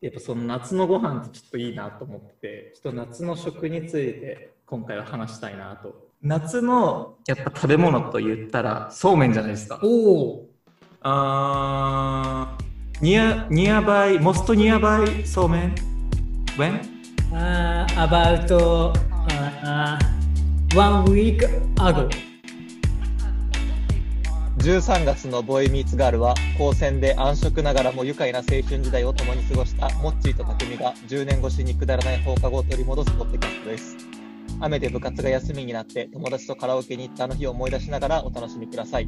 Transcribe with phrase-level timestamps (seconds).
[0.00, 6.08] やっぱその夏のご飯ってちょっといいなと思ってて、ちょっと夏の食について今回は話したいなと。
[6.22, 9.80] 夏のやっぱ食べ物と言ったらそうめんじゃないですか。
[9.82, 10.48] おお
[11.00, 15.74] あー、ニア、ニアバイ、モストニアバイそうめん
[16.56, 16.80] ?When?
[17.32, 18.92] あー about
[19.64, 21.40] あー one week
[21.76, 22.27] ago
[24.58, 33.96] 13月のボーイミーツガールは高専で暗色ながらも愉快な青春時代を共に過ごしたモッチーと匠が10年越しにくだらない放課後を取り戻すポッドキャストです。
[34.60, 39.06] 雨で部活が休みになって友達とカラオケに行ったあの日を思い出しながらお楽しみください。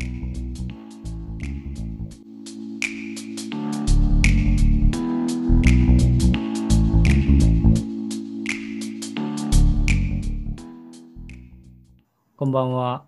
[12.37, 13.05] こんばんは。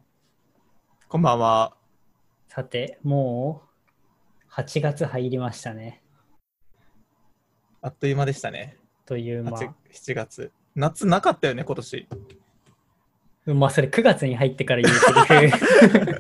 [1.08, 1.81] こんばんは。
[2.54, 3.62] さても
[4.46, 6.02] う8月入りましたね
[7.80, 8.76] あっという間でしたね。
[9.06, 10.52] というま8あ7月。
[10.74, 12.08] 夏なかったよね、今年。
[13.46, 16.18] まあそれ9月に入ってから言うセリフ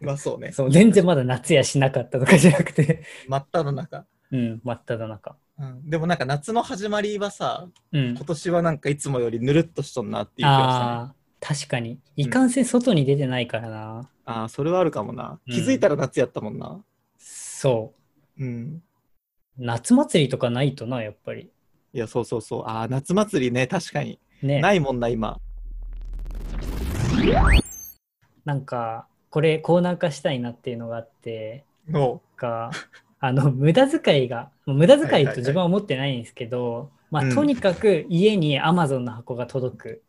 [0.04, 0.52] まあそうね。
[0.52, 4.06] そう全然まだ夏やしなかったとかじゃなくて真っ只中。
[4.32, 11.19] うん真っ只中うん、でもなんか夏の始まりはさ、うん今年はなんかいつもよりぬるっとしとんなっていう気がしたね。
[11.40, 15.40] 確かにいかんせん外に出てないからな、ああ、それはあるかもな。
[15.46, 16.82] うん気づいたら夏やったもんな。
[17.18, 17.94] そ
[18.38, 18.82] うん。
[19.58, 21.50] う夏祭りとかないとなやっぱり
[21.92, 22.64] いや、そうそうそう。
[22.66, 24.20] ああ、夏祭りね、確かに。
[24.42, 25.40] ねないもんな、今。
[28.44, 32.70] なんかこれコーナー化したいなっていうのがあっての、が
[33.20, 40.02] あの無駄遣いが無駄遣いと自分は思ってないんですけど、まあ、うんとにかく家に Amazon の箱が届く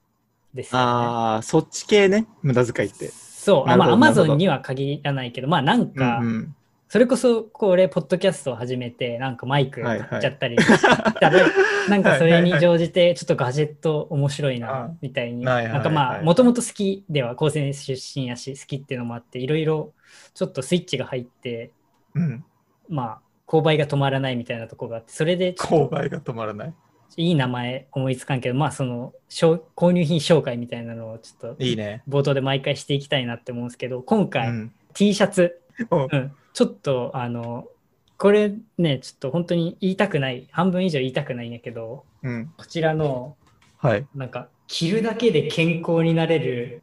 [0.54, 0.86] ですよね。
[0.86, 3.10] ああ、そっち系ね、無駄遣いって。
[3.10, 6.56] そう、あまあ、なるほどなるほ Amazon どには限らないけど、まあなんうんか、うん。
[6.90, 11.48] それこそこれ、ポッドキャストを始めて、なんかマイク買っちゃったりしたら、
[11.90, 19.94] なんかそれに乗じて、ちょっとガジェット面白いあな、みたいに、なんかまあ、もともと好きでは、高専出身やし、好きっていうのもあって、いろいろ
[20.34, 21.72] ちょっとスイッチが入って、
[22.14, 22.44] うん。
[22.90, 26.74] まあ、購買が止まらないみたいなところがあって、それで購買が止まらない。
[27.18, 32.04] いい名前思いつかんけど、まあ、その、購入品紹介みたいなのをちょっといいね。
[32.08, 34.72] 冒頭で毎回していきたいなって思うんですけど、今う回、ん。
[34.94, 37.68] T シャツ、おうん、ちょっとあの
[38.18, 42.54] これねちょっと本当に言いたくない半分以上言いたくないんやけどうん。
[42.58, 43.36] こちらの
[43.78, 44.06] はい。
[44.14, 46.82] なんか着るだけで健康になれるり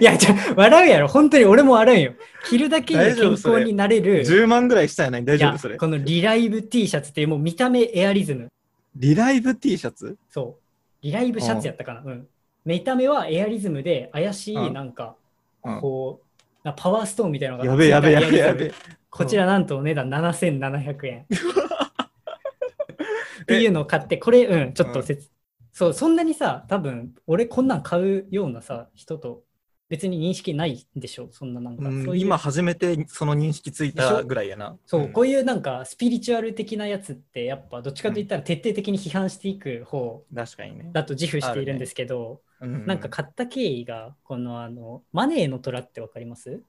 [0.00, 1.08] いやじゃ笑うやろ。
[1.08, 2.12] 本当に俺も笑うんよ。
[2.48, 4.22] 着るだけで健康になれる。
[4.22, 5.24] 10万ぐらいしたやない？
[5.24, 5.76] 大丈夫それ。
[5.76, 5.86] こ。
[5.86, 8.48] のリライブ T シャツっていうもう見た目エアリズム。
[8.96, 10.16] リライブ T シャツ？
[10.30, 10.62] そう。
[11.02, 12.02] リライブシャツやったかな。
[12.04, 12.26] うん。
[12.64, 14.64] 見た目はエアリズムで怪しうん。
[14.66, 15.16] いなんか
[15.64, 15.80] うん。
[15.80, 16.26] こう
[16.62, 18.72] なパワーストーンみたいなのがやべえやべえやべえやべえ。
[19.10, 21.26] こちらなんとお値段7700円。
[23.42, 25.28] っていうのを買って、これ、うん、ちょっとせつ、
[25.72, 29.42] そう、そんなにさ、多分俺こんなん買うようなさ、人と
[29.88, 31.88] 別に認識ないんでしょ、そんななんか。
[31.88, 32.22] うんそういう。
[32.22, 34.76] 今初めてその認識ついたぐらいやな。
[34.86, 35.12] そう、ん。
[35.12, 40.90] こういうなんかスピリチュアル的なやつって、やっぱどっちかといったら徹底的に批判していく方確かにね。
[40.92, 42.86] だと自負しているんですけど、うん。
[42.86, 46.62] なんか買った経緯が、このあの、マネーの虎ってわかります？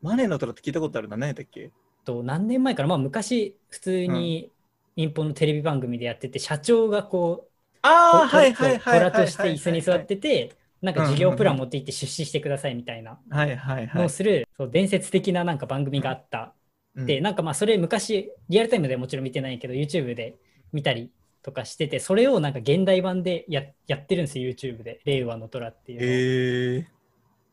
[0.00, 1.16] マネーの虎って聞いたことあるな。
[1.16, 1.70] 何やったっけ？
[2.04, 4.50] と何年前から、まあ昔普通に
[4.96, 7.47] 民放のテレビ番組でやってて、社長がこう、
[7.88, 8.98] ああ、トはいはいはい。
[8.98, 14.08] 虎として椅子に座ってて、なんか事業プラン持って行って出資してくださいみたいなはいはいはいのを。
[14.08, 16.54] する、そう伝説的ななんか番組があった。
[16.94, 20.36] うんで、なんかまあそれ昔、リアルタイムではもちろん見てないけど、YouTube で
[20.72, 21.12] 見たり
[21.42, 25.00] とかしてて、それをなんか現代版でややってるんですよ、YouTube で。
[25.04, 26.08] 令和の虎っていうのを。
[26.08, 26.98] へえ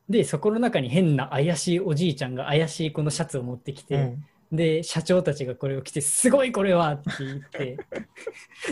[0.08, 7.76] で、そこの中に変な怪しいおじいちゃんが怪しいこのシャツを持ってきて、うんで、社長たちがこれを着て、すごいこれはって言って、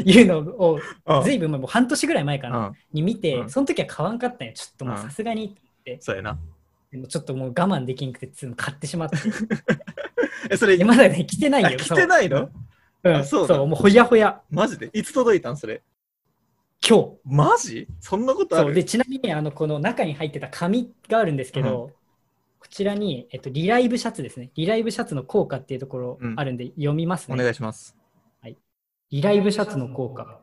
[0.05, 4.55] いうのを、あずいぶん前もう半年ぐらい前かな、うんに見て、うんその時は買わんかったんよ。
[4.55, 6.39] ちょっともうさすがにって、そうやな。
[6.93, 9.17] でもちょっともう我慢できんくて、つ買ってしまって。
[10.51, 11.79] え、それで、まだね、着てないあよ。
[11.79, 12.39] 着てないの？
[12.39, 12.51] そう
[13.05, 14.41] うん、あそだそううもうほやほや。
[14.51, 14.91] マジで？
[14.93, 15.83] いつ届いたんそれ？
[16.87, 17.89] 今マジ？
[18.01, 18.61] そんなこと日。
[18.61, 18.69] ある？
[18.69, 21.91] そうで、ちなみに、あの、この中に入ってた紙があるんですけど、
[22.65, 24.51] こちらに、えっと、リライブシャツですね。
[24.55, 27.43] リライブシャツの効果っていうところあるんで、読みますおね。
[27.43, 27.95] 願いします。
[29.11, 30.41] リライブシャツの効果。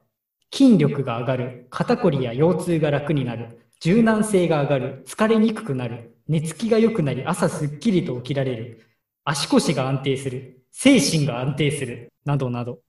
[0.53, 1.67] 筋力が上がる。
[1.71, 3.59] 肩こりや腰痛が楽になる。
[3.79, 5.03] 柔軟性が上がる。
[5.07, 6.15] 疲れにくくなる。
[6.27, 8.85] 寝つきが良くなり、朝すっきりと起きられる。
[9.23, 10.63] 足腰が安定する。
[10.71, 12.13] 精神が安定する。
[12.23, 12.81] などなど。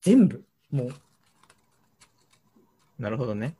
[0.00, 0.94] 全部、もう、
[2.98, 3.56] なるほどね。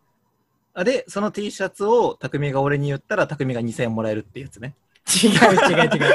[0.75, 4.75] あで、その T シャツを匠が俺に言ったら匠が2000円もらえるってやつね。
[5.07, 6.15] 違う違う違う。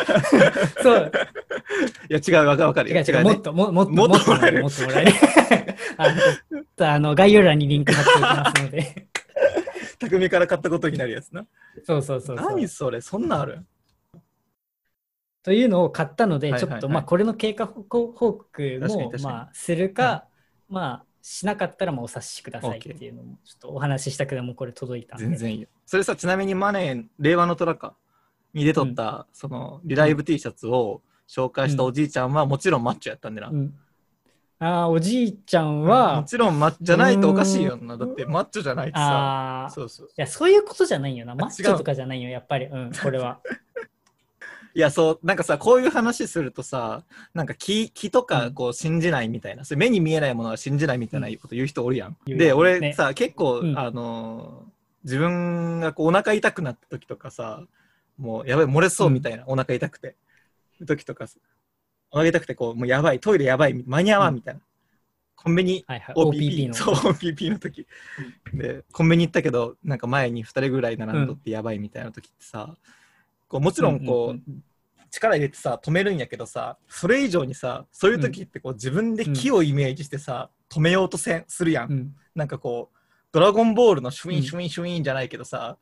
[0.83, 1.11] そう、
[2.09, 2.89] いや、違う、わかるわかる。
[2.89, 5.11] 違う違う、ねもっと、ももっと、もっともらえるもっともらえる。
[5.97, 6.07] あ
[6.77, 9.07] のあの、概要欄にリンク貼っておきますので。
[9.99, 11.45] 匠から買ったことになるやつな。
[11.85, 12.67] そうそうそうそう何。
[12.67, 13.65] それ、そんなんある？
[15.43, 20.25] というのを買ったので、はいはいはいちょっと、まあ、これの経過報告も、まあ、するか、
[20.67, 25.25] まあ、しなかったら、まあ、お察しくださいっていうのも、ちょっとお話ししたくても、これ届いたんで。
[25.25, 25.67] 全然いいよ。
[25.85, 27.95] それさ、ちなみにマネー、令和の虎か
[28.53, 33.49] に出とった、その、リライブ T シャツを紹介したおじいちゃんは、もちろんマッチョやったんでな。
[33.49, 33.73] うん。
[34.61, 37.97] ああ、おじいちゃんもは、ちろんマッじゃないとおかしいよな。
[37.97, 39.05] だって、マッチョじゃないとさ。
[39.05, 40.07] ああ、そうそう。
[40.07, 41.33] いや、そういうことじゃないよな。
[41.33, 42.65] マッチョとかじゃないよ、やっぱり。
[42.65, 43.39] うん、これは。
[44.75, 52.17] いや、そう、なんかさ、こういう話するとさ、なんか気気とうんかこう信じないみたいな、それ目に見えないものは信じないみたいなこと言う人おるやん。
[52.25, 57.63] 言うやんで、俺ねさ、結構、うんあのー自分がこうお腹痛くなった時とかさ、
[58.17, 60.15] もうやばい、漏れそうみたいな、お腹痛くて。
[60.85, 61.37] 時とかさ、
[62.11, 64.61] お腹痛くて、こう、もうやばい、トイレやばい、間に合わんみたいな。
[65.35, 66.15] コンビニ、はいはい。
[66.15, 66.73] OPP, OPP の。
[66.73, 67.87] そう、OPP の時。
[68.53, 72.75] で、コンビニ行ったけど、なんか前に2人ぐらい並んどってやばいみたいな時ってさ、
[73.49, 74.63] こうもちろんこう、うんうん
[75.11, 81.91] 力入れてさ、止めるんやけどさ、それ以上にさ、そういう時ってこう自分で木をイメージしてさ、止めようとせんするやん。
[81.91, 82.15] うん。
[82.35, 82.97] なんかこう、
[83.31, 85.77] ドラゴンボールのシュイうんンシュインシュインじゃないけどさ、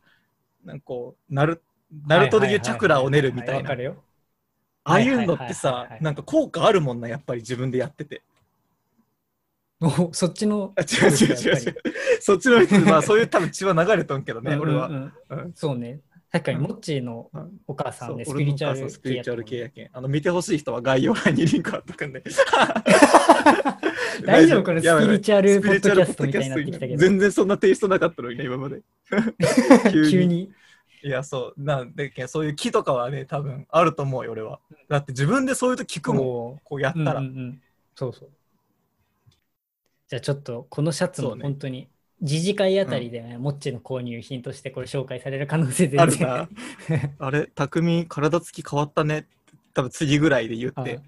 [0.63, 1.61] なんかこう、ナル
[2.07, 3.71] ナルトでいうチャクラを練るみたいな。
[4.85, 8.21] ああいうのってさなんか効果あるもんな、やっぱり自分でやってて。
[9.81, 10.73] おそっちの。
[10.77, 11.75] あ違う違う違う違う。
[12.21, 14.95] そっちの人、まあそういう多分血は流れとんけどね、俺はうん。
[14.95, 15.99] うんうんうんそうね。
[16.29, 19.89] 確かに、うんモッチーのうんお母さんね、スピリチュアル俺のお母さんスピリチュアル系系ややけん。
[19.93, 22.23] あの、見てほしい人は概要欄にリンク貼っとくんで。
[24.25, 24.63] 大丈夫？
[24.63, 28.81] これやばいやばいスピリチュアルポッドキャストみたいになってきたけど全然そんなテイストなかったのにね、今まで。
[30.09, 30.51] 急に。
[31.03, 31.63] いや、そう。
[31.63, 34.59] なんで、そういう木とかはね、多分あると思うよ、俺は。
[34.89, 36.23] だって自分でそういうと聞くもん。
[36.23, 37.21] ここうやっうたら。
[37.95, 38.29] そうそう。
[40.09, 41.87] じゃあちょっと、このシャツも本当に、
[42.19, 46.49] 自治会あたりでね、モッチーの購入品としてこれ紹介される可能性全然あるな。
[47.27, 49.27] あれ、匠、体つき変わったね
[49.73, 50.99] 多分次ぐらいで言っあて。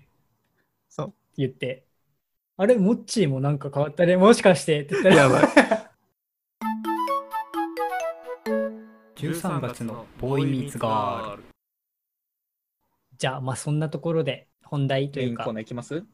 [0.88, 1.14] そう。
[1.36, 1.86] 言って、
[2.58, 5.44] あれ、モッチーもなんか変わったね、もしかしてって言ったら、やばい。
[9.16, 11.44] 13月のボーイミーツガール。
[13.18, 16.06] じゃあ、まあそんなところで本題というかメインコー、ナーいきます？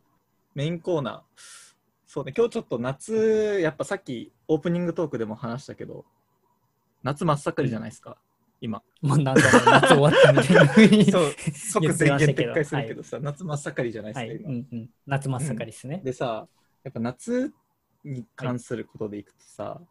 [0.56, 1.42] メインコーナー。
[2.08, 6.06] そうね、今日ちょっと夏、やっぱさっきオープニングトークでも話したけど、
[7.04, 8.18] 夏真っ盛りじゃないですか、
[8.62, 8.82] 今。
[9.02, 10.68] もうなんだろう、夏終わったみたいな。
[11.12, 14.54] そう、即宣言撤回するけどさ、夏真っ盛りじゃないはい、ですか、今。
[14.54, 14.90] うんうん。
[15.06, 16.02] 夏真っ盛りですね。
[16.04, 16.48] でさ、
[16.84, 17.54] やっぱ夏
[18.04, 19.82] に関することでいくとさ、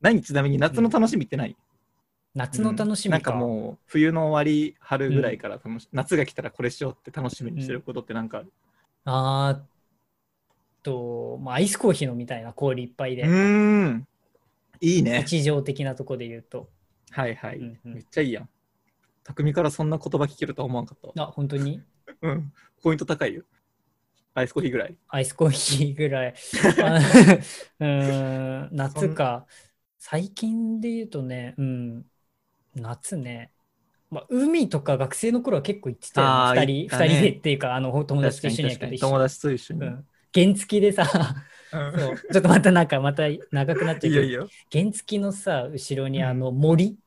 [0.00, 0.20] 何？
[0.22, 1.56] ちなみに夏の楽しみってない、
[2.34, 8.52] 夏の楽しみなんかもう冬の終わり春ぐらいから楽し、夏が来たらこれしようって楽しみにしてることってなんかある、
[9.04, 9.66] あーっ
[10.82, 10.92] と、
[11.38, 14.06] まあ、アイスコーヒー飲みたいな氷いっぱいで、うーん。
[14.80, 15.24] いいね。
[15.26, 16.68] 日常的なとこで言うと。
[17.10, 17.94] はいはい、うんうん。
[17.94, 18.48] めっちゃいいやん。
[19.24, 21.20] 匠からそんな言葉聞けるとは思わんかった。
[21.20, 21.80] わあ、本当に？
[22.22, 22.52] うん。
[22.82, 23.44] ポイント高いよ。
[24.34, 24.96] アイスコーヒーぐらい。
[25.08, 26.34] アイスコーヒーぐらい。
[26.82, 26.98] あ
[27.80, 29.46] うーん、夏か。
[29.98, 32.04] 最近で言うとね、うん、
[32.74, 33.52] 夏ね。
[34.10, 36.60] まあ、海とか学生の頃は結構行ってたよね。
[36.60, 37.08] 二人、行ったね。
[37.08, 40.06] 二人でっていうか、あの、友達と一緒にやけど、友達と一緒に、うん。
[40.34, 41.04] 原付でさ、
[41.72, 41.92] うん。
[41.98, 42.16] そう。
[42.32, 44.48] ちょっとまたなんか、また長くなっちゃけど、いういよ。
[44.70, 46.98] 原付のさ、後ろにあの森、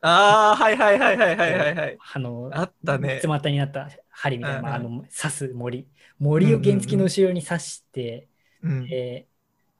[0.00, 1.98] ああはいはいはいはいはいはいはい。
[2.14, 3.20] あの、あったね。
[3.20, 5.86] つまたになった針みたいな、まあの刺す森。
[6.18, 8.28] 森を原付の後ろに刺して、
[8.62, 8.88] うん。
[8.90, 9.32] えー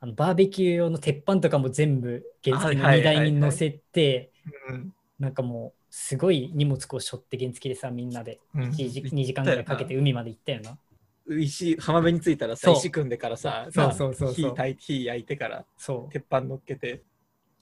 [0.02, 3.26] あのバーベキュー用の鉄板とかも全部原付の荷はいはいはいはい。
[3.26, 4.32] 台に乗せて、
[4.68, 8.40] うんなんかもうすごい荷物こう背負って原付でさみんなで。
[8.56, 8.62] うん。
[8.70, 10.76] 1時 2, 時間ぐらいかけて海まで行ったよな。
[11.30, 12.76] 石浜辺に着いたらさそう。
[12.76, 14.34] 石組んでからさそうそうそうそう。
[14.34, 16.12] 火焚い火焼いてからそう。
[16.12, 17.02] 鉄板乗っけて。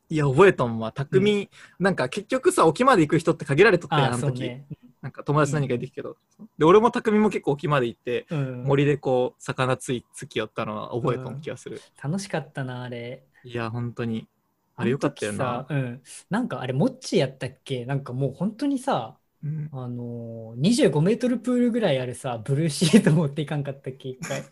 [0.09, 0.91] いや覚えとんわ。
[0.91, 1.49] 匠、
[1.79, 4.67] なんか結局さ沖まで行く人って限られとったやんああの時、そうね。
[5.03, 6.17] なんか友達何かいてるけど、
[6.59, 13.23] で俺も匠も結構沖まで行ってうん、森でこう魚ついつきよったのは覚えとん気がする、楽しかったな、あれ。
[13.45, 14.27] いや本当に。
[14.75, 15.51] あれよかったよな。
[15.51, 16.03] あの時さ、うん。
[16.31, 17.85] なんかあれ、モッチやったっけ？
[17.85, 19.69] なんかもう本当にさ、うん。
[19.73, 24.43] あのー、25メートルプールぐらいあるさ、ブルーシート持っていかんかったっけ、一回。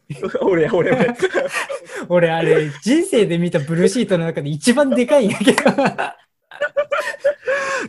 [0.41, 1.17] 俺や俺俺。
[2.09, 5.61] 俺、あれ、人生で見たブルーシートの中で一番でかいんやけど。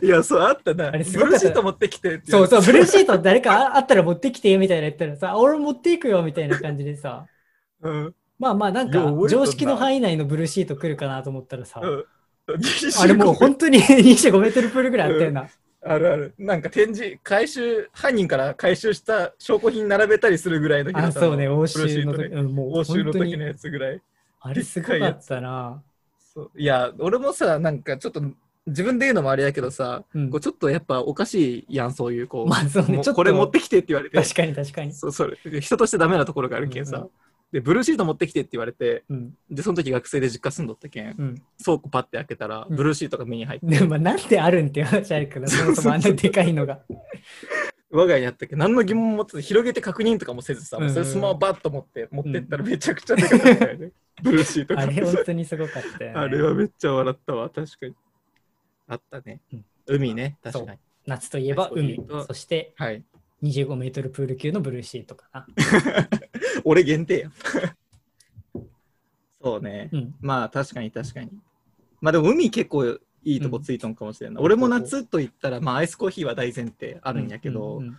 [0.02, 0.88] いやそうあったな。
[0.88, 1.38] あれすごかった。
[1.38, 7.26] ブルーシート持ってきてってそうそう、ブルーシート誰かあ あったら持ってきてみたいな言ったらさ、俺持っていくよみたいな感じでさ、
[7.82, 8.14] うん。
[8.38, 12.04] まあまあなんか常識の範囲内のブルーシート来るかなと思ったらさ、うん。
[13.00, 15.48] あれもう本当に25メートルプールぐらいあったよな。
[15.82, 16.34] あるある。
[16.38, 24.00] なんか展示、回収、犯人から回収した証拠品並べたりするぐらいのあ、そうね、押ブルーシートね収の時、うん、もう押収の時のやつぐらい。
[24.40, 25.82] あれすごかったな。
[26.34, 28.22] そういや、俺もさ、なんかちょっと
[28.66, 32.46] 自分で言うのもあれやけどさ、うんこうちょっとやっぱおかしいやん、そういうこう。
[32.46, 34.16] まあそうねもちょっとこれ持ってきてって言われて。
[34.16, 34.92] 確かに確かに。
[34.92, 37.10] そうそれ人としてダメなところがあるけんさ、うんうん
[37.52, 39.34] でブルーシート持ってきてって言われてうん。
[39.50, 41.42] でその時学生で実家住んどったけんうん。
[41.62, 46.80] 倉庫パッて開けたら、うんブルーシートが目に入って、でもまあなんであるんっていう話あるから、そもそもあんなでかいのが。
[47.90, 53.90] 我が家にあったけど何の疑問も持って広げて確認とかもせずさ、うんうんそれスマホバッと持って持ってったらめちゃくちゃでかかったよね、
[54.22, 54.82] ブルーシートが。
[54.82, 56.18] あれ本当にすごかったよ、ね。
[56.18, 57.94] あれはめっちゃ笑ったわ確かに。
[58.86, 59.64] あったね、うん。
[59.86, 60.78] 海ね確かに。
[61.06, 62.00] 夏といえば海。
[62.28, 63.02] そしてはい
[63.42, 65.46] 25メートルプール級のブルーシートかな。
[66.64, 67.30] 俺限定や
[69.42, 70.14] そうね、うん。
[70.20, 71.30] まあ確かに確かに。
[72.00, 74.44] まあでも海結構いいとこついとんかもしれんない。
[74.44, 77.96] 俺も夏と言ったら、まあアイスコーヒーは大前提あるんやけど、うん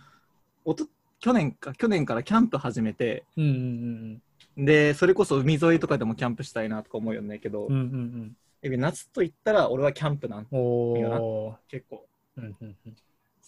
[0.64, 0.86] おと
[1.18, 4.22] 去年か、去年からキャンプ始めて、うんうん
[4.56, 7.72] うんで、それこそ海沿いとかでもキャンプしたいなとか思うよねんけど、うん。
[7.72, 11.54] うんうん夏と言ったら俺はキャンプなんよなー。
[11.66, 12.06] 結構。
[12.36, 12.96] うんうんうん。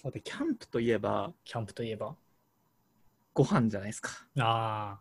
[0.05, 2.15] そうで、キャンプといえばキャンプといえば？
[3.33, 4.11] ご飯じゃないですか。
[4.39, 5.01] ああ、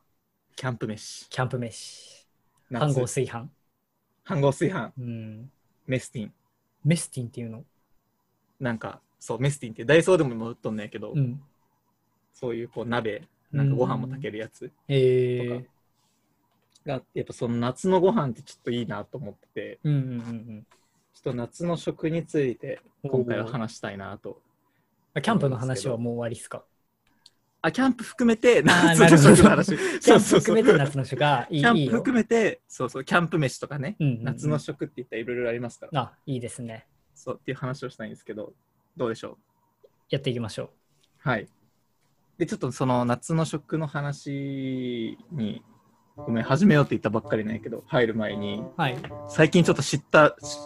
[0.56, 1.28] キャンプ飯。
[1.30, 2.26] キャンプ飯。
[2.70, 3.50] 夏飯合炊飯。
[4.24, 4.94] 飯合炊飯。
[4.98, 5.52] うん。
[5.88, 6.34] メスティン。
[6.86, 7.66] メスティンっていうの？
[8.62, 11.42] なんか、そう、メスティンってダイソーでも今売っとんねんけど、うん。
[12.34, 14.72] そういうこう鍋、なんかご飯も炊けるやつ。
[14.88, 15.66] え
[16.86, 16.98] とかー。
[16.98, 20.04] がやっぱその夏のご飯ってちょっといいなと思っててうんうんう
[20.60, 20.66] ん
[21.14, 24.36] ちょっと夏の食について今回は話したいなとうん。
[25.22, 26.64] キャンプの話はもう終わりっすか？
[27.62, 29.78] あキャンプ含めて夏の食の話。
[30.02, 31.72] キャンプ含めて夏の食がいいキャ。
[31.72, 34.24] ンプ含めてそうそうキャンプ飯とかね、うんうんうん。
[34.24, 36.02] 夏の食って言ったらいろいろありますから。
[36.02, 36.88] あ、いいですね。
[37.16, 38.54] そうっていう話をしたいんですけど
[38.98, 39.38] どうでしょ
[40.10, 40.70] やっていきましょう。
[41.20, 41.48] はい。
[42.38, 45.64] でちょっとその夏の食の話に
[46.18, 48.60] ごめん始めようって言ったばっかりなんやけど入る前に。
[48.60, 48.74] う。
[48.76, 48.98] はい。
[49.30, 50.58] 最近ちょっと知ったし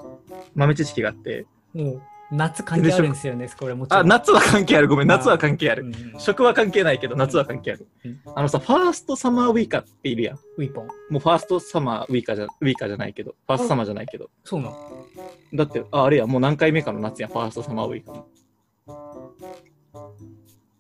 [0.56, 1.46] 豆知識があって。
[1.74, 2.02] もう
[2.32, 4.00] 夏関係あるんですよね、これもちろん。
[4.02, 4.88] あ夏は関係ある。
[4.88, 5.18] ごめんまあ。
[5.18, 5.92] 夏は関係ある。
[6.18, 8.20] 食は関係ないけど夏は関係ある、うん。
[8.36, 10.40] あのさファーストサマーウイカっているやん。
[10.58, 10.88] ウィポン。
[11.10, 14.30] もうファーストサマーウイカじゃウイカじゃないけどファーストサマーじゃないけど。
[14.44, 15.06] そうなの。
[15.54, 18.26] だってああれやもう何回目かの夏やんファーストサマーウイカ。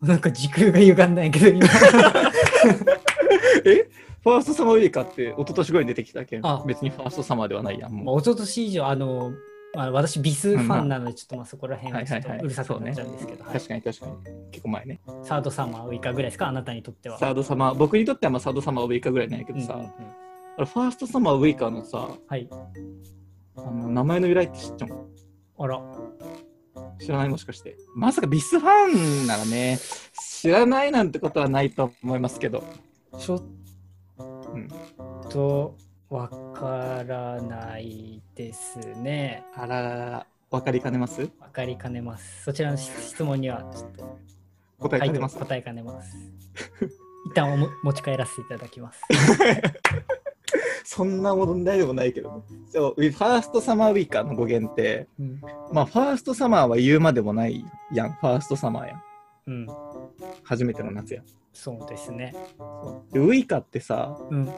[0.02, 1.66] なんか時空が歪んだんやけど、今。
[3.66, 3.90] え？
[4.24, 6.46] ファーストサマーウイカって一昨年ぐらいに出てきたけん。
[6.46, 6.64] あ。
[6.68, 9.32] 別にファーストサマーではないやんまあ、もう一昨年以上、あの、
[9.78, 13.54] まあ、私、ビスファンなので、ちょっとまあそこら辺はちょっとうるさくなっちゃうんですけど、はい。
[13.54, 14.14] 確かに確かに。
[14.50, 15.00] 結構前ね。
[15.24, 17.20] サードサマーウイカぐらいですか、あなたにとっては。
[17.20, 19.92] サードサマー僕にとってはまあサードサマーウイカぐらいなんやけどさ、うんうんうん。
[19.92, 22.50] あれファーストサマーウイカのさはい。
[23.56, 25.10] あの名前の由来って知っちゃう
[25.60, 25.80] あら、
[27.00, 27.78] 知らないもしかして。
[27.96, 29.78] まさかビスファンならね、
[30.40, 32.64] 知らないなんてことはないと思いますけど。
[33.20, 33.44] ちょっ
[34.20, 34.68] うん、
[35.30, 35.78] と
[36.10, 39.44] わからないですね。
[39.56, 41.22] あらららら、わかりかねます？
[41.40, 42.44] わかりかねます。
[42.44, 44.18] そちらの質問にはちょっと
[44.80, 46.16] 答えかねます、答えかねます。
[47.26, 49.02] 一旦おも持ち帰らせていただきます。
[50.86, 52.44] そんな問題でもないけどね。
[52.70, 55.42] そう、ファーストサマーウイカの語源って、うん。
[55.74, 58.14] まあ、ファーストサマーは言うまでもないやん。
[58.14, 59.02] ファーストサマーやん。
[59.48, 59.68] うん。
[60.44, 61.26] 初めての夏やん。
[61.52, 62.34] そうですね。
[63.14, 64.50] ウイカってさ、うん。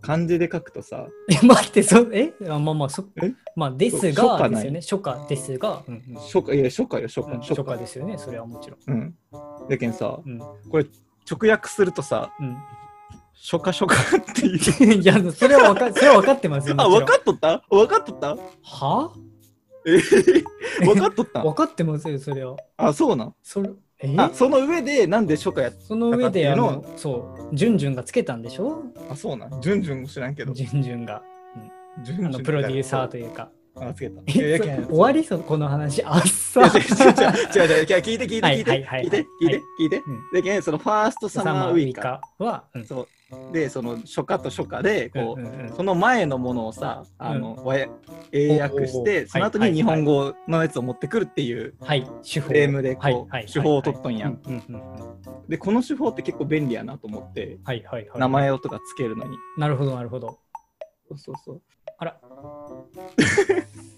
[0.00, 2.32] 漢字で書くとさ、 え、待って、そ え？
[2.48, 3.32] あまあまあ、そえ？
[3.54, 4.80] まあ、です初がですよね。
[4.80, 7.48] 初夏ですが、うんうん初夏、いや、初夏よ、初うん夏。
[7.54, 8.16] 初夏ですよね。
[8.18, 8.80] それはもちろん。
[8.86, 9.14] うん。
[9.68, 10.38] だけんさ、うん。
[10.38, 10.86] これ、
[11.30, 12.56] 直訳するとさ、うん。
[13.34, 15.02] 初夏初夏 っていう。
[15.02, 16.74] いや、それは分かそれは分かってますよ。
[16.78, 17.62] あ、分かっとった？
[17.70, 18.36] 分かっとった？
[18.62, 19.12] は？
[19.86, 20.44] えー
[20.84, 21.42] 分かっとった？
[21.42, 22.56] 分かってますよ、それは。
[22.76, 23.34] あ、そうなん？
[23.42, 28.82] それえあ、その上でなんで初夏やっその上で、あの、そう、ジュンジュンがつけたんでしょ？
[29.10, 29.60] あ、そうなん？
[29.62, 30.52] ジュンジュンも知らんけど。
[30.52, 31.22] ジュンジュンが。
[32.04, 33.50] ジュンジュンあのプロデューサーというか。
[33.78, 34.22] あ、つけた。
[34.32, 36.02] 終わりそう、この話。
[36.06, 36.60] あっいさ。
[36.60, 38.42] や違う違う違う違う聞いて聞いて。
[38.42, 38.72] はい聞いて
[39.02, 39.96] 聞いて聞いて聞いて。
[39.96, 42.84] うんでけんそのファーストサマーウイカは、うん。
[42.84, 43.08] そう
[43.52, 47.56] でその初夏と初夏でこうその前のものをさあの
[48.30, 54.40] 英訳してその後はいに日本語のやつを持ってくるっていうはい、ームでこう手法を取っとんやん。
[55.48, 58.20] でこの手法って結構便利やなと思ってはいはいはい。
[58.20, 59.36] 名前をとかつけるのに。
[59.58, 60.38] なるほど、なるほど。
[61.08, 61.62] そうそうそう。
[61.98, 62.20] あら、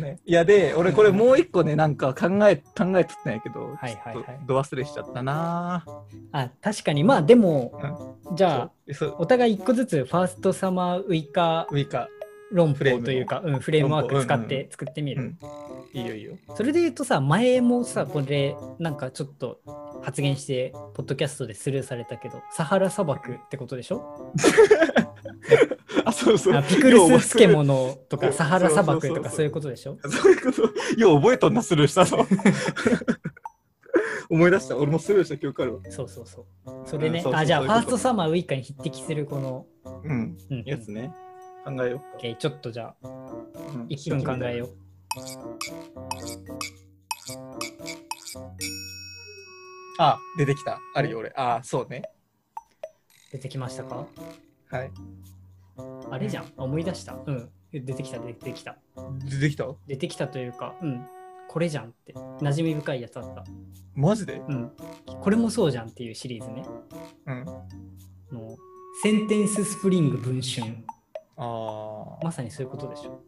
[0.00, 4.40] ねいやで俺これもう一個ねなんか考え考えとったんやけどはいはいはい。
[4.46, 5.84] 忘れしちゃったな。
[6.32, 8.70] あ、確かに、まあでも、じゃあ、
[9.18, 12.08] お互い一個ずつファーストサマーウイカウイカ。
[12.52, 15.22] 論法というか、うん、フレームワーク使っ論て作ってみる。
[15.22, 15.38] うん。
[15.92, 16.36] いいよいいよ。
[16.56, 19.60] それで言うとさ、前もさ、これ、なんかちょっと
[20.04, 24.32] 発言して、ポッドキャストでスルーされたけど、サハラ砂漠ってことでしょ？
[26.04, 26.54] あ、そうそう。
[26.54, 29.98] あピクルス漬物とか、サハラ砂漠とかそういうことでしょ？
[30.08, 30.62] そういうこと、
[31.00, 32.26] よう覚えとんな、スルーしたの。
[34.30, 34.76] 思い出した。
[34.76, 35.80] 俺もスルーした記憶あるわ。
[35.90, 36.72] そうそうそう。
[36.88, 39.66] それね、あ、じゃあ、ファーストサマーウイカに匹敵するこの、
[40.02, 40.36] うん。
[40.50, 41.12] うん、やつね。
[41.64, 43.08] 考えようちょっとじゃあ、う
[43.78, 44.68] ん1分考えよう。
[49.98, 50.80] あ、出てきた。
[50.94, 51.32] あるよ、俺。
[51.36, 52.02] あ、そうね。
[53.32, 54.06] 出てきましたか？
[54.70, 54.90] はい。
[56.10, 56.52] あれじゃん。
[56.56, 57.16] 思い出した。
[57.26, 57.50] うん。
[57.72, 58.76] 出てきた、出てきた。
[59.28, 59.66] 出てきた？
[59.86, 61.06] 出てきたというか、うん。
[61.48, 62.12] これじゃんって。
[62.12, 63.44] 馴染み深いやつあった。
[63.94, 64.42] マジで？
[64.48, 64.72] うん。
[65.20, 66.64] これもそうじゃんっていうシリーズね。
[67.26, 67.44] うん。
[67.44, 68.56] の
[69.02, 70.84] センテンススプリング文春。
[71.36, 72.24] ああ。
[72.24, 73.22] まさにそういうことでしょ。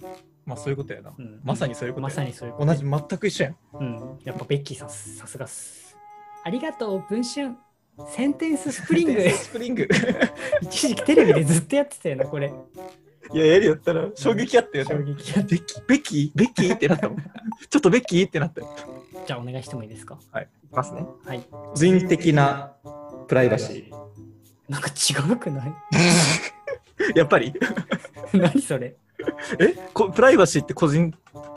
[0.44, 1.12] まあそういうことやな。
[1.16, 2.66] うん、まさにそういうことやまさにそういうこと。
[2.66, 3.56] 同じ、全く一緒やん。
[3.74, 4.18] うん。
[4.24, 5.85] やっぱベッキーさん、さすがっす。
[6.46, 7.56] ありがとう、文春。
[8.08, 9.88] sentence spring。spring。
[10.62, 12.52] 一時期テレビでずっとやってたよな、これ。
[13.32, 15.12] いや、やるよったら衝撃あったよ衝ね。
[15.14, 16.32] 撃やベッキーベッキ？
[16.36, 16.62] ーベッキ？
[16.68, 17.18] ーってなったもん。
[17.18, 18.68] ちょっとベッキーってなったよ。
[19.26, 20.20] じゃあお願いしてもいいですか？
[20.30, 20.48] はい。
[20.64, 21.04] いきますね。
[21.24, 21.44] はい。
[21.50, 22.74] 個人的な
[23.26, 23.92] プライバシ
[24.68, 25.74] なんか違うくない？
[27.12, 27.18] ー。
[27.18, 27.52] やっぱり
[28.32, 28.94] 何それ？
[29.58, 29.74] え？
[29.92, 31.12] こプライバシーって個人、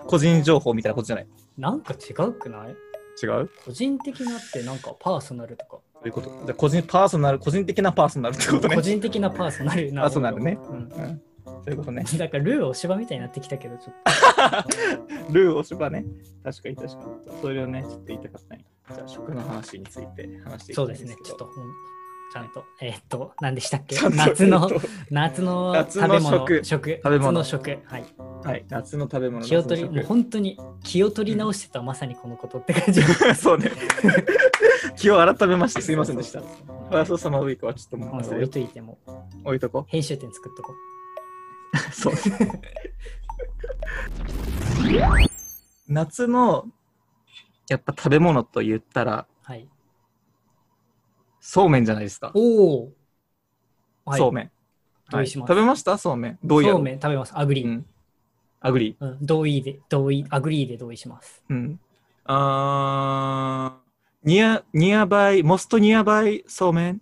[0.08, 1.28] 個人情報みたいなことじゃない？
[1.60, 2.76] なんか違うくない？
[3.22, 3.50] 違う？
[3.66, 5.78] 個人的なってなんかパーソナルとか。
[5.94, 6.30] そういうこと。
[6.30, 8.76] じゃあ個人、パーソナル、個人的なパーソナルってことね。
[8.76, 10.02] 個人的なパーソナルな。
[10.04, 10.76] パーソナルねうん。
[10.76, 12.04] うんそういうことね。
[12.18, 13.96] だからルーお芝みたいになってきたけど、ちょっ
[15.34, 16.06] ルーおしばね。
[16.44, 17.42] 確かに確かに。
[17.42, 18.66] それをね、ちょっと言いたかったね。
[18.94, 20.90] じゃあ、食の話について話してと。
[20.90, 21.08] いきたいんで。
[21.08, 21.16] すけど。
[21.16, 21.99] そうですねちょっと、うん
[22.32, 23.96] ちゃんと、えーっと、何でしたっけ？
[24.10, 27.80] 夏のえっ、と夏の食べ物、食食、食べ物夏の食。
[27.86, 28.06] はい。
[28.44, 29.46] はい、夏の食べ物。
[29.46, 33.02] 気を取り、もう本当に気を取り直してたまさにこのことって感じ。
[33.36, 33.72] そうね。
[34.96, 36.42] 気を改めましてすいませんでした。
[36.42, 39.12] ファーストサマーウィークはちょっともうもう置いといても、う
[39.46, 40.76] 置いとこ編集点作っとこう。
[41.94, 42.14] そう。
[45.88, 46.66] 夏の
[47.68, 49.26] やっぱ食べ物と言ったら。
[51.42, 52.32] そうめんじゃないですか。
[52.34, 52.92] おお。
[54.06, 54.20] はい。
[54.20, 54.52] そうめん。
[55.10, 55.98] 同意しますはい食べました？
[55.98, 56.40] そうめん。
[56.44, 57.34] どうやそうめん食べます。
[57.36, 57.68] agree。
[57.68, 57.86] うん。
[58.62, 59.06] agree。
[59.06, 61.44] うん、同意で、同意、 agree で同意します。
[61.50, 61.80] うん。
[62.26, 67.02] あー、 near、nearby、most nearby そうめん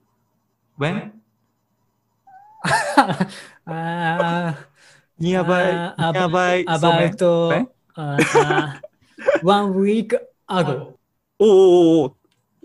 [0.80, 1.12] when?
[3.66, 4.56] あ
[5.20, 7.68] nearby、nearby あ、そうめん？about, when?
[7.96, 8.88] あー
[9.44, 10.94] one week ago
[11.40, 12.14] おーおーおーおー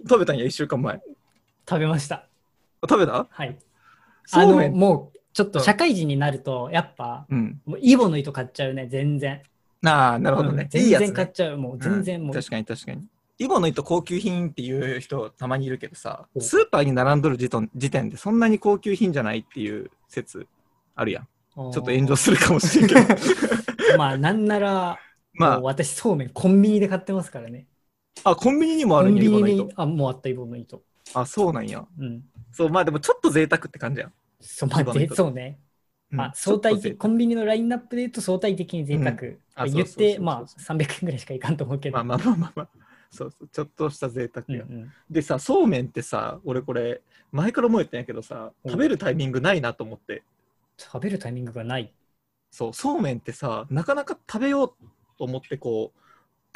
[0.08, 1.00] 食べたんや、一週間前。
[1.72, 2.28] 食べました。
[2.88, 3.26] 食べた？
[3.30, 3.58] はい。
[4.32, 4.70] あの。
[4.70, 7.60] もう、ちょっとうん社会人になると、やっぱ、うん。
[7.64, 9.42] もうイボの糸買っちゃうね、全然。
[9.84, 10.64] ああ、なるほどね。
[10.64, 11.58] うん全然買っちゃう。
[11.58, 12.30] もう全然もう。
[12.30, 13.06] ん確かに確かに。
[13.38, 20.46] イボの糸高級品っていう人たまにいるけどさ、おスーパーに並んどる時点時点でそんなに高級品じゃないっていう説
[20.94, 21.24] あるやん。
[21.24, 23.00] ちょっと炎上するかもしれんけど。
[23.98, 24.98] まあ、なんなら、
[25.34, 27.66] まもう私、そうめん、コンビニで買ってますからね。
[28.24, 30.82] あ、あ、コンビニにもあるんや、コンビニにあ、もうあったイボの糸。
[31.14, 31.86] あ、そうなんや。
[31.98, 32.24] うん。
[32.52, 34.12] そう、まあでもちょっと贅沢って感じやん。
[34.40, 35.60] そう、まあ、そうね。
[36.10, 39.16] うんまあ、相対的、コンビニのラインナップで言うと相対的に贅沢。
[39.54, 41.96] あ言っそうそうそうそて、うまあ、300円ぐらいしかいかんと思うけど。
[41.96, 42.68] まあまあまあまあまあ。
[43.10, 44.64] そうそう、ちょっとした贅沢や。
[44.64, 50.22] うんうんでさ、そうめんってさ、俺これ、前から思えてんやけどさ、お食べるタイミングないなと思って。
[50.78, 51.94] 食べるタイミングがない。
[52.50, 54.68] そう、そうめんってさ、なかなか食べよう
[55.18, 56.00] と思ってこう、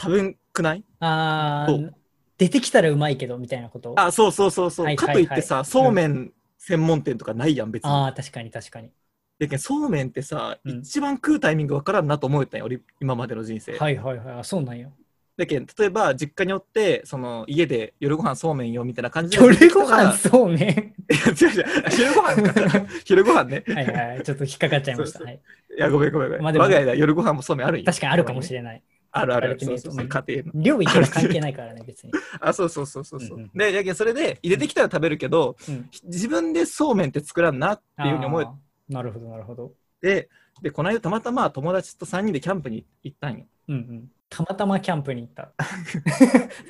[0.02, 0.84] 食べんくない？
[1.00, 1.96] あーそう？
[2.38, 3.94] 出てきたらうまいけどみたいなこと？
[3.96, 4.86] あ、そうそうそうそう。
[4.86, 7.90] はいはいはいかといってさ、そうめん専門店とかないやん、別に。
[7.90, 8.90] あー確かに確かに。
[9.38, 13.76] だけどそうめんってさ、うん一番食うタイミングわからんなと思えたんよ、俺、今までの人生。
[13.78, 14.38] はいはいはい。
[14.40, 14.88] あそうなんや。
[15.36, 19.44] だけど、例えば、実家におって、その、家で夜ご飯そうめんよ、みたいな感じで。
[19.44, 20.58] 夜ご飯そうめん？
[20.64, 22.86] 違う違う、昼ご飯か。
[23.04, 23.64] 昼ご飯ね。
[23.68, 24.22] はいはい。
[24.22, 25.22] ちょっと引っかかっちゃいました。
[25.22, 25.40] はい、
[25.76, 26.42] いや、ごめんごめんごめん。
[26.42, 27.84] まあ我が家では夜ご飯もそうめんあるんよ。
[27.84, 28.76] 確かにあるかもしれない。
[28.76, 28.82] ある
[29.18, 29.56] あるある。
[29.60, 30.52] そうそうそう、家庭の。
[30.54, 32.12] 量いくら関係ないからね、別に。
[32.40, 33.38] あ、そうそうそうそうそう。
[33.38, 38.46] うんうんで、やけんそれで入れてきたら食べるけど、うん自分でそうめんって作らんなっていうふうに思え
[38.88, 39.72] なるほど、なるほど。
[40.00, 40.28] て、
[40.62, 43.44] で、この間たまたま友達と3人でキャンプに行ったんよ。
[43.68, 44.10] うんうん。
[44.28, 45.52] たまたまキャンプに行った。
[45.88, 46.00] すい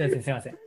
[0.02, 0.58] ません、すいません。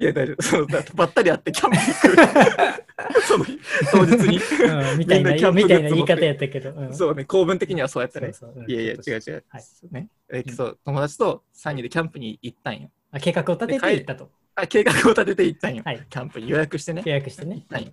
[0.00, 0.42] いや、大丈夫。
[0.42, 3.20] そうだばったり会ってキャンプに行く。
[3.28, 3.60] その日、
[3.92, 4.38] 当日に。
[4.38, 6.70] うん、みたいな、みんなキャンプみたいな言い方やったけど。
[6.70, 8.32] うん、そうね、構文的にはそうやったね。
[8.32, 9.44] そうそううんいやいや、違う違う。
[9.48, 10.08] はいね。
[10.32, 12.90] えそう、友達と3人でキャンプに行ったんよ。
[13.12, 14.30] あ計画を立てて行ったと。
[14.54, 15.82] あ、計画を立てて行ったんよ。
[15.84, 16.06] はい。
[16.08, 17.02] キャンプに予約してね。
[17.02, 17.66] 契約してね行っ。
[17.66, 17.92] たんよ。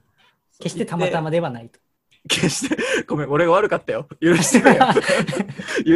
[0.60, 1.80] 決してたまたまではないと。
[2.30, 4.08] 決して、 ごめん、俺が悪かったよ。
[4.22, 4.88] 許してくれよ。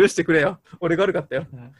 [0.02, 0.60] 許してくれよ。
[0.82, 1.47] 俺が悪かったよ。
[1.54, 1.71] うん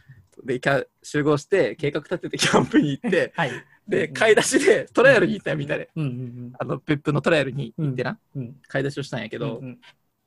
[0.44, 0.60] で、
[1.04, 3.52] 集合して、計画立ててキャンプに行って、はい。
[3.88, 5.90] で、買い出しでトライアルに行ったよ、みんなで。
[6.60, 8.20] あの、別府のトライアルに行ってな。
[8.68, 9.62] 買い出しをしたんやけど、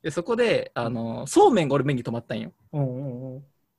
[0.03, 2.51] でそこで、あの、そうめんが俺目に留まったんよ。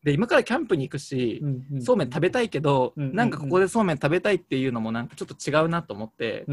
[0.03, 1.43] で、今からキャンプに行くし、
[1.81, 6.45] そうめん食べたいけど、なんかここでそうめん食べたいっていうのもなんかちょっと違うなと思って、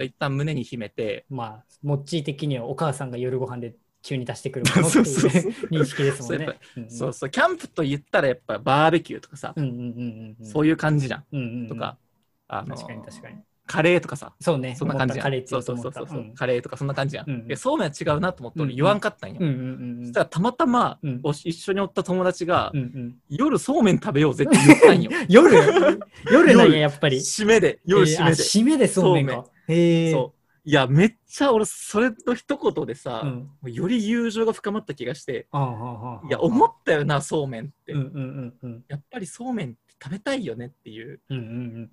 [0.00, 5.52] 一旦胸に秘めて、まあ、モッチー的にはお母さんが夜ご飯で急に出してくるものっていう そうそうそう。
[5.70, 6.48] 認識ですもんね。
[6.88, 9.54] そうそうキャンプと言ったらやっぱバーベキューとかさ。
[10.42, 11.66] そういう感じじゃん。
[11.68, 11.98] とか、
[12.48, 13.36] あの確かに確かに。
[13.66, 14.74] カレーとかさ、そうね。
[14.76, 15.18] そんな感じ。
[15.20, 17.30] カレーってそ言うそうそうそう、うんカレーとかそんな感じじゃん。
[17.30, 19.36] うんでそうめんは違うなと思ってうんうん俺言わんかったんよ。
[19.40, 20.06] うんうんうんうん。
[20.06, 25.10] そしたらたまたま、うんお一緒におった友達が、うんうん夜そうめん食べようぜって言ったんよ。
[25.28, 25.54] 夜
[26.32, 27.18] 夜なんや、やっぱり。
[27.18, 28.36] 締めで、夜締えーあめで。
[28.42, 29.44] 締めでそうめんか。
[29.68, 30.12] へえ。
[30.12, 30.38] そう。
[30.64, 33.72] いや、めっちゃ俺、それの一言でさ、うん。
[33.72, 37.92] より友情が深まった気がして、ああああいや、思ったよな、そうめんって。
[37.92, 38.84] うんうんうんうん。
[38.88, 41.20] やっぱりそうめんって食べたいよねっていう。
[41.28, 41.90] うんうん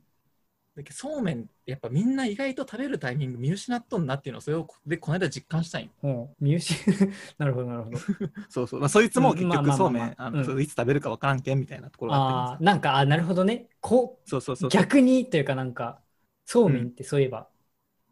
[0.75, 5.89] だけどそうめん、やっぱみんな意外と食べるタイミング見失っとんなっていうのを、それをでこの間実感したんよ。
[6.03, 6.35] うん。
[6.39, 6.75] 見失
[7.38, 8.07] なるほど、なるほど。
[8.49, 8.79] そうそう。
[8.79, 13.69] まあ、そいつも結うんまあまあまあ局そうめん、まああうんのいつ食べるかわからんけんみたいなところがあああ、ってなんか、あなるほどね。
[13.81, 14.77] こそうそうそうう、。
[14.77, 16.03] 逆にというか、なんか、
[16.45, 17.49] そうめんってそういえば、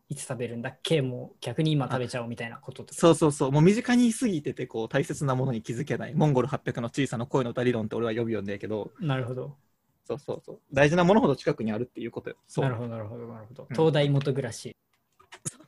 [0.09, 1.01] いつ食べるんだっけ？
[1.01, 3.01] もう逆に今食べちゃおうみたいなこととか。
[3.01, 3.51] そうそうそう。
[3.51, 6.13] もう身近にいすぎてて、こう、大切なものに気づけない。
[6.13, 9.59] モンゴル800の小さな声の歌理論って俺は呼び呼んでるけど、なるほど。
[10.05, 10.59] そうそうそう。
[10.73, 12.35] 大事なものほど近くにあるっていうことよ。
[12.47, 13.63] そうなるほど、なるほど、なるほど。
[13.69, 14.75] うん東大元暮らし。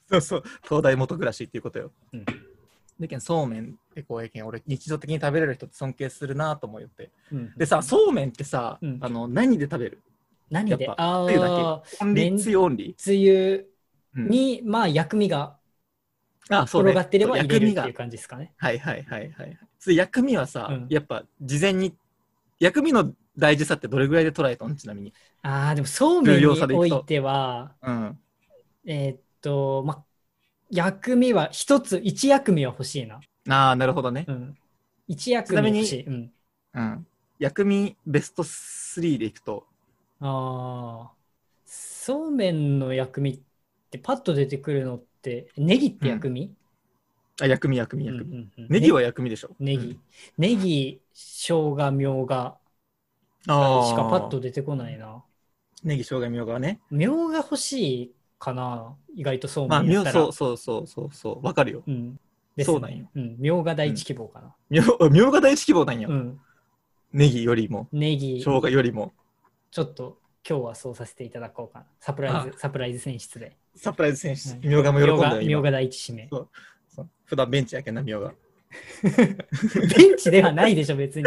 [0.09, 0.43] そうそう。
[0.63, 1.91] 東大元暮らしっていうことよ。
[2.13, 2.25] うん
[2.97, 7.11] でけん、そうめんってこうやけん、俺、日常的に食べれる人って尊敬するなと思って。
[7.31, 10.01] うんでさ、そうめんってさ、うんあの、何で食べる？
[10.49, 10.85] 何で？
[10.85, 14.19] やっぱあつゆだあ、オンリー、つゆオンリつゆー。
[14.21, 15.57] うんに、まあ、薬味が
[16.47, 18.53] あ、そうね転がってればそう薬味が入れるっていう感じですかね。
[18.55, 19.57] はいはいはいはい。
[19.93, 21.93] 薬味はさ、うんやっぱ事前に、
[22.61, 24.75] 薬味の大事さってどれぐらいで捉えたん？
[24.75, 25.13] ちなみに。
[25.41, 28.19] ああ、でもそうめんにおいては、うん。
[28.85, 30.05] えーっと、まあ、
[30.69, 33.19] 薬味は一つ、一薬味は欲しいな。
[33.49, 34.31] ああ、なるほどねう。
[34.33, 34.57] ん。
[35.07, 36.03] 一薬味欲しい。
[36.05, 36.33] うん。
[36.73, 37.07] うん。
[37.39, 39.65] 薬味ベスト3でいくと、
[40.19, 41.15] ああ、
[41.65, 43.39] そうめんの薬味っ
[43.91, 46.55] てパッと出てくるのって、ネギって薬味、
[47.41, 48.31] あ、薬味薬味うん薬味。
[48.31, 49.49] うんうんネギは薬味でしょ？
[49.59, 49.99] ネギ。
[50.37, 52.57] ネギ、生姜、みょうが。
[53.45, 55.23] しかパッと出てこないな。
[55.83, 56.79] ネギ、生姜、みょうがね。
[56.89, 60.05] みょうが欲しいかな意外とそうまあ、みょう。
[60.05, 61.45] そうそうそうそうそう。
[61.45, 61.83] わかるよ。
[61.87, 62.19] うん。
[62.55, 63.09] ねそうなんよ。
[63.15, 63.35] うん。
[63.37, 64.55] みょうが第一希望かな。
[64.69, 66.07] みょう、 みょうが第一希望なんや。
[66.07, 66.39] うん。
[67.13, 69.13] ネギよりも、ネギ、生姜よりも。
[69.71, 71.85] ちょっと今日はそうさせていただこうかな。
[71.99, 73.55] サプライズ、サプライズ選出で。
[73.75, 75.47] サプライズ選手は、いみょうがも喜んだよ、今。
[75.47, 76.29] みょうが第一指名。
[76.29, 76.49] そう
[77.25, 78.33] 普段ベンチやけんな、みょうが。
[79.03, 81.25] ベンチではないでしょ、別に。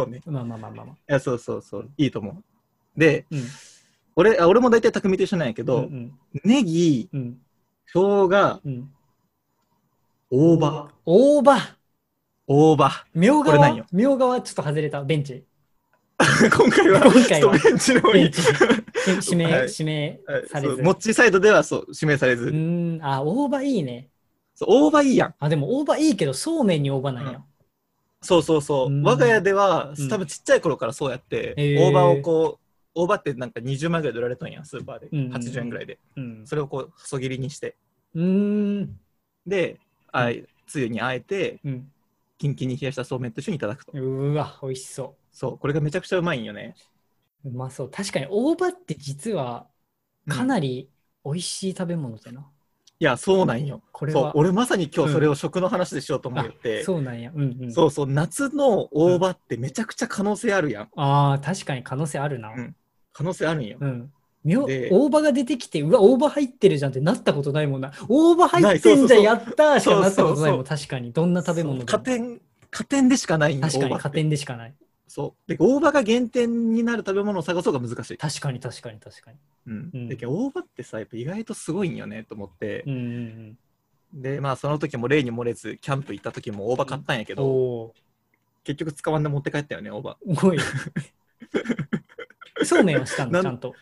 [0.00, 0.22] そうね。
[0.26, 0.94] まあまあまあまあまあ。
[0.94, 1.90] いや、そうそうそう。
[1.96, 2.44] いいと思う。
[2.98, 3.42] で、うん。
[4.16, 6.12] 俺、あ俺も大体匠と一緒なんやけど、うん
[6.44, 7.20] ネギ、うん。
[7.20, 7.40] うん。
[7.86, 8.90] 生姜、うん。
[10.30, 10.90] 大葉。
[11.04, 11.76] 大葉
[12.46, 13.04] 大葉。
[13.14, 15.02] みょうがはみょうがはちょっと外れた。
[15.02, 15.44] ベンチ。
[16.50, 18.30] 今回は、今回はベンチの方に
[19.22, 20.76] 指名、はい指名はいされず。
[20.76, 23.04] そうモッチーサイドではそう指名されず、うーん。
[23.04, 24.08] あ、大葉いいね。
[24.54, 25.34] そう大葉いいやん。
[25.38, 27.44] あ、でも大葉いいけど、そうめんに大葉なんや。
[28.22, 28.86] そうそうそう。
[28.86, 35.08] うん我が家では、うん多分ちっちゃい頃からそうやって、大葉をこう、大葉ってなんか20万ぐらいで売られたんや、スーパーで。
[35.12, 35.98] うんうんうん80円ぐらいで。
[36.16, 36.46] うん。
[36.46, 37.76] それをこう、細切りにして。
[38.14, 38.98] うーん。
[39.46, 39.78] で、
[40.12, 41.90] あいつゆにあえて、うん。
[42.38, 43.92] キンキンに冷やしたそうめんと一緒にいただくと。
[43.92, 46.74] うわ、美味しそそう、これがめちゃくちゃうまいんよね。
[47.44, 47.48] う。
[47.50, 47.90] うまそう。
[47.90, 49.70] 確かに大葉って実は
[50.28, 50.92] かなり
[51.24, 52.52] 美味しい食べ物だな。
[52.98, 53.82] いや、そうなんよ。
[53.92, 54.36] これは。
[54.36, 57.30] 俺まさに今日それを食の話でしようと思って、あそうなんや。
[57.34, 57.72] うんうん。
[57.72, 60.88] そうそう、夏の大葉ってめちゃくちゃ可能性あるやん。
[60.96, 62.52] ああ、確かに可能性あるな。
[62.52, 62.74] うん
[63.12, 63.78] 可能性あるんよ。
[63.80, 64.12] うん。
[64.44, 67.92] 大葉が出てきて、うわ、大葉入ってるじゃんってなったことないもんな。
[68.08, 71.12] 大葉入ってんじゃ、そうやったーしかなったことないもん、確かに。
[71.12, 74.74] どんな食べ物でも加点、加点でしかないんよ確かに加点でしかない。
[75.08, 75.48] そう。
[75.48, 78.16] で、大葉が減点になる食べ物を探そうが難しい。
[78.16, 79.38] 確かに確かに確かに。
[79.66, 79.90] うん。
[79.94, 82.96] うんで、大葉ってさ、やっぱ意外とすごいんよねと思ってう、んう
[83.52, 83.58] ん
[84.12, 87.38] で、まあその時も例に漏れず、キャンプ行った時も大葉買ったんやけうん。
[87.38, 87.94] ど、お
[88.64, 90.16] 結局使わんで持って帰ったよね、大葉。
[90.26, 90.58] お、すごい。
[92.64, 93.74] そうめんはしたんだ、なんちゃんと。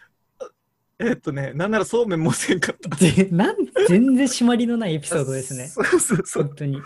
[0.98, 2.88] えっとね、なんならそうめんもせんかった。
[2.96, 3.56] でなん
[3.88, 5.66] 全然締まりのないエピソードですね。
[5.66, 6.44] そうそうそう。
[6.44, 6.82] 本当に。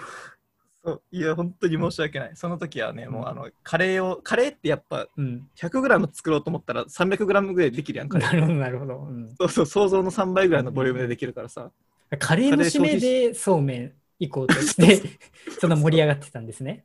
[0.89, 2.31] そういや、本当に申し訳ない。
[2.35, 5.49] その時はね、もうあの、カレーを、カレーってやっぱうん。
[5.57, 8.99] 100g 作ろうと思ったら 300g ぐらいできるやん、カレーなるほど、なるほど。
[8.99, 9.35] うん。
[9.39, 11.71] そうそう、想像の3倍ぐらいのボリュームでできるからさ。
[12.19, 15.03] カレーの締めでそうめん行こうとして、
[15.61, 16.85] その盛り上がってたんですね。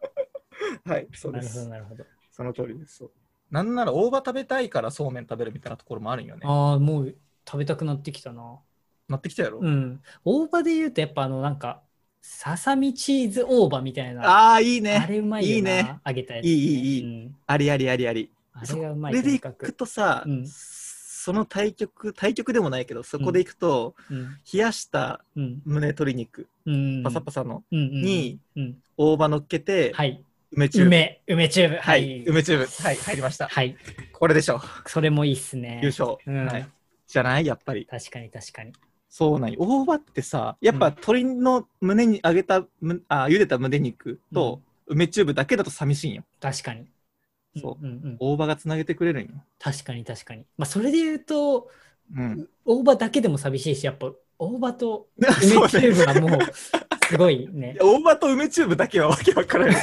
[0.85, 1.65] はい、そうなるほど。
[1.69, 2.03] なるほど。
[2.31, 2.97] その通りです。
[2.97, 3.11] そう
[3.51, 6.41] なんなら大葉食べたいからそうめん食べるみたいなところもあるんよね。
[6.43, 7.15] ああ、もう
[7.47, 8.59] 食べたくなってきたな。
[9.07, 10.01] なってきたやろ、うん。
[10.25, 11.83] 大葉で言うと、やっぱあの、なんか、
[12.25, 14.23] ささみチーズ大葉みたいな。
[14.23, 15.07] ああ、いいあね。
[15.09, 15.55] れうまいよな。
[15.55, 18.29] いいね揚げたやつ、いいいいいいうんありありありあり。
[18.53, 24.37] あれがうまいそれでいくとさ、うんその対局、対局でもないけど、そこでいくと、うん。
[24.51, 25.61] 冷やしたうん。
[25.63, 27.03] 胸鶏肉、うん。
[27.03, 28.77] パサパサの、うんに、うん。
[28.97, 30.21] 大葉乗っけて、はい。
[30.51, 30.87] 梅チューブ。
[30.87, 31.75] 梅、梅チューブ。
[31.77, 32.83] はい、梅チューブ。
[32.83, 33.47] はい、入りました。
[33.47, 33.77] はい。
[34.11, 35.79] これでしょそれもいいっすね。
[35.81, 36.69] 優勝、うんはい。
[37.07, 37.45] じゃない？
[37.45, 37.85] やっぱり。
[37.85, 38.73] 確かに確かに。
[39.15, 39.59] そうなんよ。
[39.59, 46.23] 大葉ってさ、やっぱうん鶏の胸に揚げた、あ茹でた胸肉と梅チューブだけだと寂しいんよ。
[46.39, 46.87] 確かに。
[47.55, 48.17] そううんうんうん。
[48.19, 49.43] 大葉がつなげてくれるんよ。
[49.59, 50.45] 確かに確かに。
[50.57, 51.69] まあ、それで言うと、
[52.15, 52.47] うん。
[52.65, 55.09] 大葉だけでも寂しいし、やっぱ大葉と
[55.41, 56.05] 梅チューブね。
[56.05, 56.53] がもう、
[57.01, 59.75] すごいね大葉と梅チューブだけはわけわからない。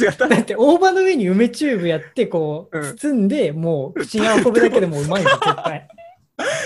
[0.00, 5.90] 違っただって大葉の上に梅チューブやって、こう、うん包んで、もう口に運ぶだけでもうまいの、絶対。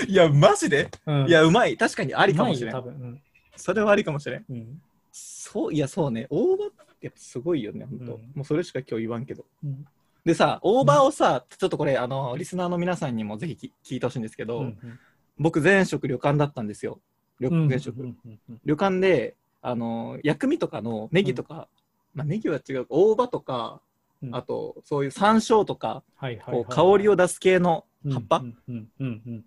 [0.09, 0.91] いや、マジで？
[1.07, 1.77] うん、いや、うまい。
[1.77, 2.83] 確かにありかもしれうまい。
[2.83, 3.23] 多分。
[3.57, 4.45] それはありかもしれん。
[4.49, 4.57] うん。
[4.57, 4.83] うん
[5.17, 6.27] そう、いや、そうね。
[6.31, 8.15] 大葉ってすごいよね、ほんと。
[8.17, 9.45] うんもうそれしか今日言わんけど。
[9.63, 9.87] うん
[10.25, 14.79] でさ、大葉をさ、ちょっとこれ、あの、リスナーの皆さんにもぜひき聞いてほしいんですけど、うん
[15.39, 16.99] 僕、前職旅館だったんですよ。
[17.41, 18.01] 旅うん前職。
[18.01, 21.69] うんうんうん旅館で、あの、薬味とかのネギとか、
[22.15, 23.83] まあ、ネギは違うか、大葉とか、
[24.23, 29.45] うんあと、そういう山椒とか、はいはいはいこう香りを出す系の葉っぱうんうんうんうん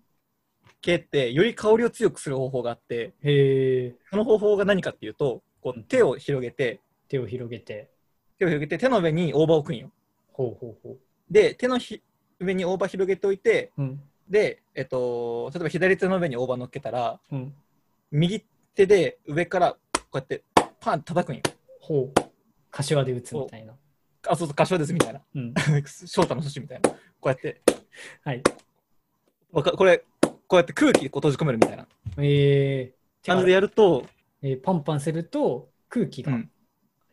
[0.80, 7.90] 系って、より香りを強くする方法があって、へえ、その方法が何かっていうと、こううん手を広げて、手を広げて。
[8.38, 9.90] 手を広げて、手の上に大葉を置くんよ。
[10.32, 10.98] ほうほうほう。
[11.30, 12.02] で、手のひ
[12.38, 14.00] 上に大葉広げておいて、うん。
[14.28, 17.54] で、えっと、例えば左手の上に大葉乗っけたら、うん。
[18.10, 19.78] 右手で上からこ
[20.14, 20.42] うやって
[20.80, 21.42] パン叩くんよ。
[21.80, 22.20] ほう。
[22.70, 23.74] 柏で打つみたいな。
[24.28, 25.20] あ、そうそう、柏ですみたいな。
[25.34, 25.54] うん。
[26.06, 26.90] 翔太の寿司みたいな。
[26.90, 27.60] こうやって、
[28.22, 28.42] はい。
[29.50, 30.04] わかこれ、
[30.48, 31.86] こうやって空気こう閉じ込めるみたいな。
[32.16, 34.06] えー、感じでやると、
[34.42, 36.50] えーパンパンすると空気が、うん。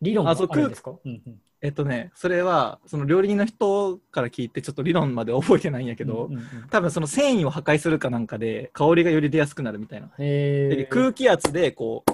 [0.01, 0.91] 理論がああそうるんですか？
[0.91, 1.41] うんうん。
[1.61, 6.67] えっとね、それは、その料理人の人から聞いて、ちょっと理論まで覚えてないんやけど、うんうんうん。
[6.69, 10.11] 多分その繊維を破壊するかなんかで、香りがより出やすくなるみたいな。
[10.19, 12.11] えー、で空気圧で、こう、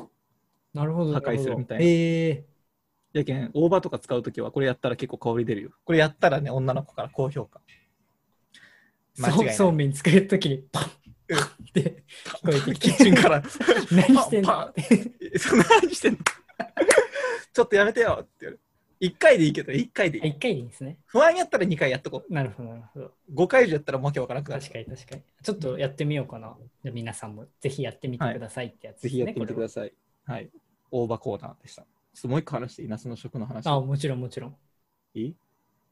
[0.73, 1.13] なるほど。
[1.13, 1.85] 破壊するみたいな。
[1.85, 2.45] え
[3.13, 5.71] やけん、大葉とか使うときは、これやったら結構香り出るよ。
[5.83, 7.59] これやったらね、女の子から高評価。
[9.13, 10.83] そうそうめん作るときにパン
[11.35, 13.43] って聞こえてきキッてチンから、
[13.91, 14.73] 何してんの？
[15.81, 16.19] 何してんの？
[17.53, 18.59] ちょっとやめてよって言われる。
[19.01, 20.27] 1回でいいけど、1回でいい。
[20.27, 20.97] 一回でいいんですね。
[21.07, 23.05] 不安やったら2回やっとこなるほど、なるほど。
[23.07, 23.13] う。
[23.33, 24.61] 5回以上やったらわけわからなくなる。
[24.61, 25.21] 確かに確かに。
[25.41, 26.55] ちょっとやってみようかな。
[26.83, 29.09] じゃあ皆さんもぜひやってみてくださいってやつですね。
[29.09, 29.93] ぜひやってみてくだささい。
[30.25, 30.49] はい。
[30.91, 31.81] 大葉コーナーでした。
[31.81, 31.87] ちょ
[32.19, 33.65] っともう一個話していい夏の食の話。
[33.65, 34.55] あ、もちろんもちろん。
[35.15, 35.35] いい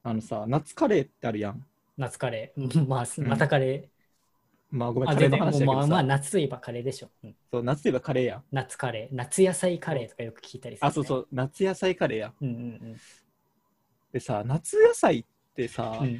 [0.03, 1.65] あのさ、夏カレーってあるやん。
[1.97, 2.87] 夏カレー。
[2.87, 3.89] まあ、またカレ
[4.71, 5.09] まあごめー。
[5.09, 7.09] ん、あ、カレーの話だけどさ、まあ、まあ、夏といえばカレーでしょ。
[7.23, 8.43] うんそう夏といえばカレーやん。
[8.51, 9.15] 夏カレー。
[9.15, 12.31] 夏野菜カレーとかよく聞いたりする、あ、そうそう、夏野菜カレーやん。
[12.31, 12.35] う。
[12.41, 12.95] うんうん
[14.11, 16.19] でさ、夏野菜ってさ、うん。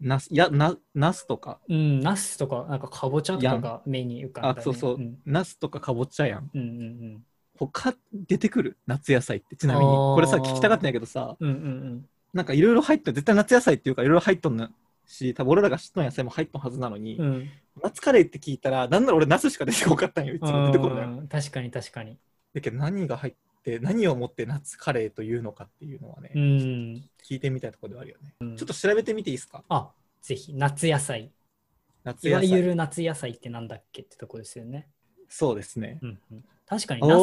[0.00, 4.56] なすやなナスとか、うん、うん、ナスとか、なんかかぼちゃとかが目に浮かんだ、ね。
[4.58, 6.50] あ、そうそう、んナスとかかぼちゃやん。
[6.52, 7.24] うんうん
[7.56, 8.76] 他出てくる？
[8.88, 9.92] 夏野菜ってちなみに。
[9.92, 11.48] これさ、聞きたかったんやけどさ、うん。
[11.48, 14.68] うんうんなんかいろいろ入ってる、絶対夏野菜っていうかいろいろ入っとんの
[15.06, 17.26] し、多分俺らが知っとん野菜も入っとんはずなのに、うん。
[17.26, 17.50] うん
[17.82, 21.08] 夏カレーって聞いたら、なんなら俺ナスしか出てこなかったんよ、いつも出てこるのよ。
[21.08, 22.16] うん確かに確かに。
[22.54, 26.40] だけど何が入って、何をもって夏カレーというのかっていうのはね、うん。
[27.28, 28.34] 聞いてみたいところではあるよね。
[28.40, 29.64] うんちょっと調べてみていいですか？
[29.68, 29.90] あ、
[30.22, 31.32] ぜひ、夏野菜。
[32.04, 32.48] 夏野菜。
[32.48, 34.88] いわゆる夏野菜ってなんだっけってとこですよね。
[35.28, 35.98] そうですね。
[36.00, 37.22] うんうん、確かに、ナス。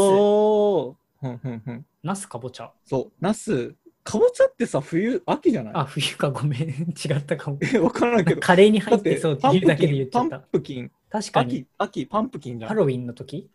[2.03, 2.73] ナスかぼちゃ。
[2.83, 5.73] そう、ナス、かぼちゃってさ、冬、秋じゃない？
[5.75, 6.61] あ、冬かごめん。
[6.61, 7.59] 違ったかも。
[7.61, 8.41] え、わからんけど。
[8.41, 10.39] カレーに入だってそうっていうだけで言っちゃパンった。
[10.39, 12.69] プキン、確かに秋、、秋、パンプキンじゃん。
[12.69, 13.49] ハロウィンの時？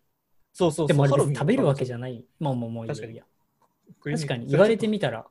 [0.53, 0.89] そうそうそう。
[0.89, 2.25] でもあれ食べるわけじゃゃない。
[2.39, 3.25] まあまあもういい確かにやいや。
[4.17, 5.27] 確かに、言われてみたら、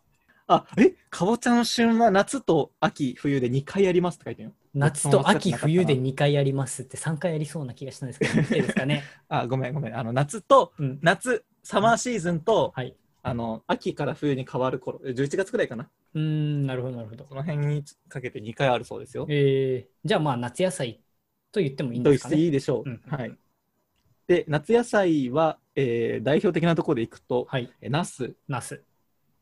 [0.48, 4.56] あ、え、かぼちゃの旬は夏と秋、冬で2回ありますって書いてるよ。
[4.74, 9.04] 夏と秋、冬で2回やりますって3回やりそうな気がしたんですけど、いいですかね？
[9.30, 9.98] あ、ごめんごめん。
[9.98, 11.00] あの、夏と、うん。
[11.02, 12.96] 夏、サマーシーズンと、はい。
[13.28, 15.90] あの、秋から冬に変わる頃、え11月くらいかな？
[16.14, 17.34] うーん、なるほど、なるほどそ。
[17.36, 19.26] の辺にかけて2回あるそうですよ。
[19.30, 21.02] えー、じゃあまあ夏野菜
[21.52, 22.38] と言ってもいいんですかね？
[22.38, 22.90] いいでしょう。
[22.90, 23.38] うんはい。
[24.28, 27.70] で、夏野菜は、えー代表的なところでいくと、はい。
[27.82, 28.84] えナス、ナス。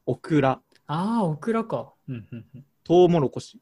[0.06, 1.94] オクラ、ああ、オクラか。
[2.08, 2.66] うんうんうん。
[2.84, 3.60] トウモロコシ、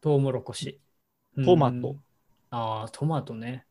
[0.00, 0.80] トウモロコシ。
[1.44, 2.00] トマトうん。
[2.50, 3.64] ああ、トマトね。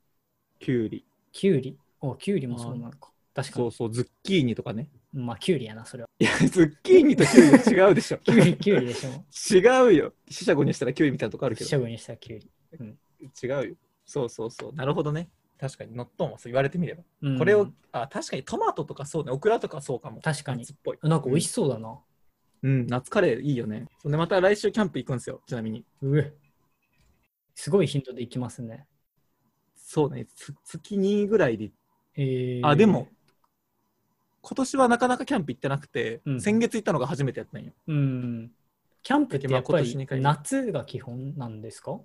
[0.60, 1.78] キュウリ、キュウリ？
[2.02, 3.12] お、キュウリもそうなのか。
[3.34, 3.66] 確かに。
[3.66, 4.88] そうそう、ズッキーニとかね。
[5.14, 6.10] まあ、キュウリやな、それは。
[6.20, 8.18] いや、ズッキーニとキュウリは違うでしょ。
[8.24, 9.10] キュウリ、キュウリでしょ。
[9.58, 10.14] 違うよ。
[10.30, 11.70] 四捨五入したらキュウリみたいなとこあるけど。
[11.70, 12.52] シャブにしたキュウリ。
[13.44, 13.76] 違うよ。
[14.06, 14.74] そうそうそう。
[14.74, 15.30] なるほどね。
[15.60, 17.04] 確かに、ノットンはそう言われてみれば。
[17.22, 20.22] うんこれを、あ、確かにトマトとかそうね、オクラとかそうかも。
[20.22, 21.00] 確かに夏っぽい。
[21.02, 22.00] なんか美味しそうだな。
[22.64, 23.88] うん、夏カレーいいよね。
[24.02, 25.86] そんで、また来週キャンプ行くんですよ、ちなみに。
[26.02, 26.34] うえ。
[27.56, 28.86] すごい頻度でいきますね。
[29.76, 31.72] そうね、つ月2ぐらいで。
[32.16, 33.08] えー、あ、でも、
[34.48, 37.74] 今年はなかなかキャンプ行ってなくて、うん先月行ったのが初めてやったんよ。
[37.88, 38.52] うん。
[39.04, 42.00] キャンプってやっぱまあ今年二回り夏が基本なんですか？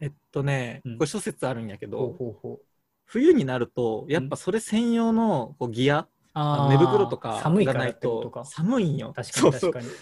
[0.00, 2.16] えっとね、うんこれ諸説あるんやけど。
[3.04, 8.32] 冬になると、やっぱそれ専用のこうギア、寝袋とかがないと。
[8.44, 9.12] 寒いんよ。
[9.14, 9.92] 確かそうそうに確か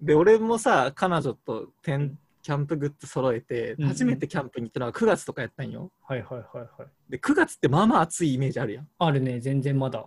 [0.00, 0.06] に。
[0.06, 5.92] で、俺もさ、彼女とテンキャンプグッズ揃えて、初めてキャンプに行ったのが9月とかやったんよ。
[6.02, 6.88] はいはいはいはい。
[7.08, 8.88] で、9月ってまあまあ暑いイメージあるやん。
[8.98, 10.04] あるね、全然まだ。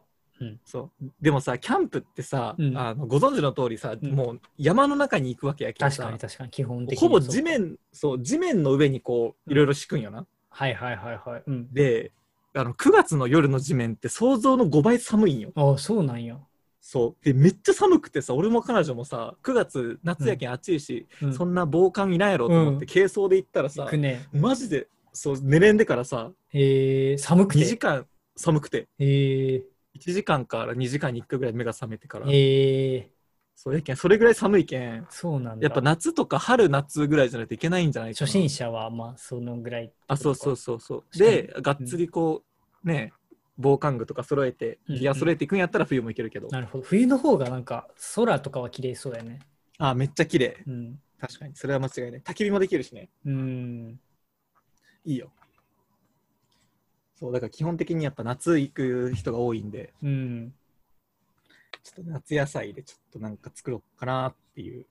[0.65, 1.05] そう。
[1.21, 7.07] でもさ、キャンプってさ、うんあのご存知の通りさ、うんもう山の中に行くわけやけど確さ、かに確かに、基本的に。
[7.07, 10.25] ほぼ地面、そう、地面の上にこう、いろいろ敷くんよな。
[10.49, 11.43] はいはいはいはい。
[11.45, 11.73] うん。
[11.73, 12.11] で、
[12.53, 15.51] あの9月の夜の地面って想像の5倍寒いんよ。
[15.55, 16.37] ああ、そうなんや。
[16.81, 17.25] そう。
[17.25, 24.27] で、めっちゃ寒くてさ、俺も彼女もさ、9月、夏やけん暑いし、うん、そんな防寒いないやろと思って、うん軽装で行ったらさね。
[24.33, 27.77] マジで、そう、寝れんでからさ、えー、寒く2時て。
[27.77, 33.07] 間寒くて、えー、1時間から2時間に1回ぐらい目が覚めてから、えー、
[33.55, 35.63] そうやけん、それぐらい寒いけん、そうなんだ。
[35.65, 38.27] やっぱ夏とか春夏ぐらいじゃないといけないんじゃないかな。
[38.27, 39.91] 初心者はまあそのぐらい。
[40.07, 41.17] あ、そうそうそうそう。
[41.17, 42.43] で、がっつりこ
[42.83, 43.11] う、ね、
[43.57, 46.47] 防寒具とか揃えて、うんうんギア揃えていくんやったら冬もいけるけど。
[46.47, 46.83] なるほど。
[46.83, 49.39] 冬の方がなんか空とかは綺麗そうだよね。
[49.77, 50.63] あ、めっちゃ綺麗。
[50.65, 50.99] うん。
[51.19, 51.55] 確かに。
[51.55, 52.21] それは間違いない。
[52.21, 53.09] 焚き火もできるしね。
[53.25, 53.99] うん。
[55.03, 55.31] いいよ。
[57.19, 60.53] そう、だから基本的にやっぱ夏行く人が多いんで、うん。
[61.83, 64.85] ちょっと夏野菜でちょっとなんか作ろうかなっていう。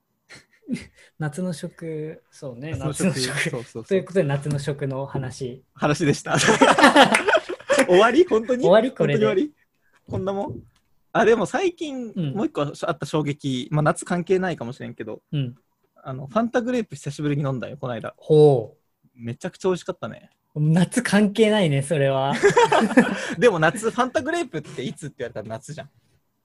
[1.18, 3.50] 夏の食、そうね、夏の食。
[3.50, 5.64] そうそうとそいううことで夏の食の話。
[5.72, 6.36] 話でした。
[7.88, 8.26] 終わり？
[8.26, 8.62] 本当に？
[8.62, 8.92] 終わり？
[8.92, 9.50] これで
[10.06, 10.62] こんなもん？
[11.12, 15.56] あ、でも最近、うんもう一個あった衝撃、まあ夏関係ないかもしれんけど、うん。
[15.96, 18.14] あの、ファンタグレープ久しぶりに飲んだよ、この間。
[18.18, 18.76] ほ
[19.14, 20.30] めちゃくちゃ美味しかったね。
[20.58, 20.70] う。
[20.70, 22.34] 夏関係ないね、それは。
[23.38, 25.90] でも夏、ファンタグレープっていつって言われたら夏じゃん。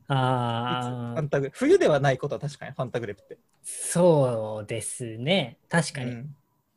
[0.07, 3.37] ああァン、タグ冬ではないことは確かにファンタグレープって。
[3.63, 5.57] そうですね。
[5.69, 6.11] 確かに。
[6.11, 6.35] うん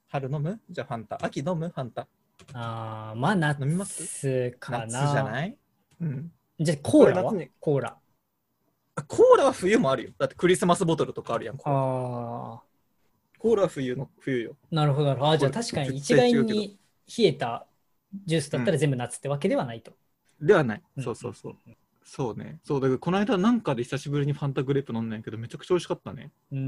[0.08, 0.60] 春飲む？
[0.70, 1.18] じゃあファンタ。
[1.20, 1.68] 秋飲む？
[1.68, 2.06] ファンタ。
[2.52, 4.52] ああ、まあ夏飲みます？
[4.52, 4.86] かな。
[4.86, 5.56] 夏じゃない？
[6.00, 6.32] うん。
[6.60, 7.34] じゃあコーラは？
[7.58, 7.96] コーラ。
[8.94, 10.10] あコーラは冬もあるよ。
[10.16, 11.56] だってクリスマスボトルとかあるやん。
[11.56, 12.62] ああ。
[13.38, 14.56] コーラは冬の冬よ。
[14.70, 15.32] なるほどなるほど。
[15.32, 16.78] あじゃあ確かに絶一概に
[17.18, 17.66] 冷えた
[18.26, 19.92] ジュースだったら全部夏ってわけではないと。
[20.40, 20.82] ではない。
[20.98, 21.56] んそうそうそう。。
[22.04, 22.60] そうね。
[22.64, 26.30] そうだけど、この間なんかで久しぶりにファンタグレープ飲んだんやけど、めちゃくちゃ美味しかったね。
[26.52, 26.58] うー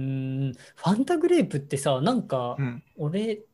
[0.50, 0.52] ん。
[0.52, 2.82] ファンタグレープってさ、なんかうん。
[2.96, 3.44] 俺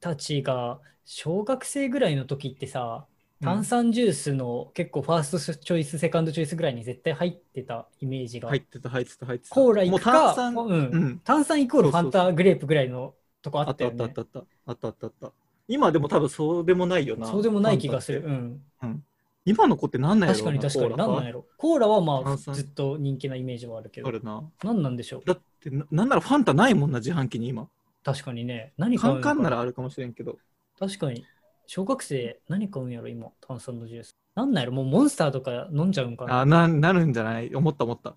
[0.00, 8.48] たちが小学生ぐらいの時ってさ、うん炭酸ジュースの結構ファーストチョイス、セカンドチョイスぐらいに絶対入ってたイメージが。
[8.48, 9.54] 入ってた、入ってた、入ってた。
[9.54, 11.20] コーラ行くか、炭酸、うんうん。
[11.24, 13.96] 炭酸イコールファンタグレープぐらいのとこああったよね。
[13.96, 14.44] ったあったあった。
[14.66, 15.32] あったあったあった。
[15.68, 17.26] 今でも多分そうでもないよな。
[17.26, 18.22] そうでもない気がする。
[18.24, 18.60] うん。
[18.80, 18.98] タって。
[19.46, 20.88] 今の子って何なんやろ確かに確かに。
[20.90, 21.46] コーラなんやろ。
[21.56, 24.10] コーラはまあずっと人気なイメージはあるけどあ。
[24.10, 24.42] るな。
[24.62, 25.22] なんなんでしょう。
[25.24, 27.68] だってな、なんならファンタないもんな、自販機に今。
[28.02, 28.72] 確かにね。
[28.76, 30.38] 何カンカンならあるかもしれんけど。
[30.78, 31.24] 確かに。
[31.66, 34.16] 小学生何買うんやろ今、炭酸のジュース。
[34.34, 36.40] なんなんやろもうモンスターとか飲んじゃうんかな。
[36.40, 37.54] あな、なるんじゃない？
[37.54, 38.16] 思った思った。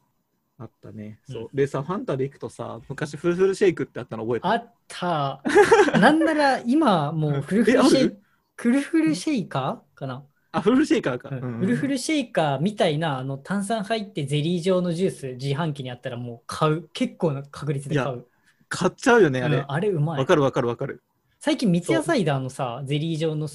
[0.60, 1.20] あったね。
[1.30, 1.42] そう。
[1.44, 4.54] うんでさ、ファンタで行くとさ、昔フルフルシェイクってあったの覚えてる？
[4.54, 6.00] あった。
[6.00, 8.22] なんなら今もうフルフルシェイクある？
[8.56, 11.30] フルフルシェイカーかな、あ、フルフルシェイカーか。
[11.30, 16.90] うんうんフルフルシェイカーみたいなあの炭酸入ってゼリー状のジュース自販機にあったらもう買う。
[16.94, 18.26] 結構な確率で買う。
[18.70, 19.66] 買っちゃうよね、あれうん。
[19.68, 20.20] あれうまい。
[20.20, 21.04] わかるわかるわかる。
[21.40, 23.48] 最近三ツ矢サイダーのさ、ゼリー状の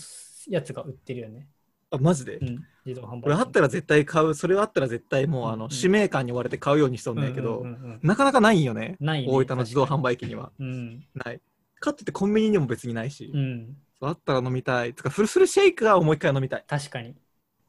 [0.49, 1.49] やつが売ってるよね。
[1.91, 2.37] あ、マジで？
[2.37, 2.45] う。
[2.45, 2.65] ん。
[2.85, 3.27] 自動販売機。
[3.27, 4.35] 俺あったら絶対買う。
[4.35, 8.97] それあったら絶対もう、あの、うん使命感に追われて買うようにしとんだけどうんうん、うんうんなかなかないんよね。
[9.01, 10.51] ないね大分の自動販売機には。
[10.59, 11.05] うん。
[11.15, 11.41] ない。
[11.81, 13.39] 買っててコンビニにも別にないしう。
[13.39, 13.77] ん。
[14.01, 14.95] そうあったら飲みたい。
[14.95, 16.65] つか、フルフルシェイクはもう一回飲みたい。
[16.67, 17.15] 確かに。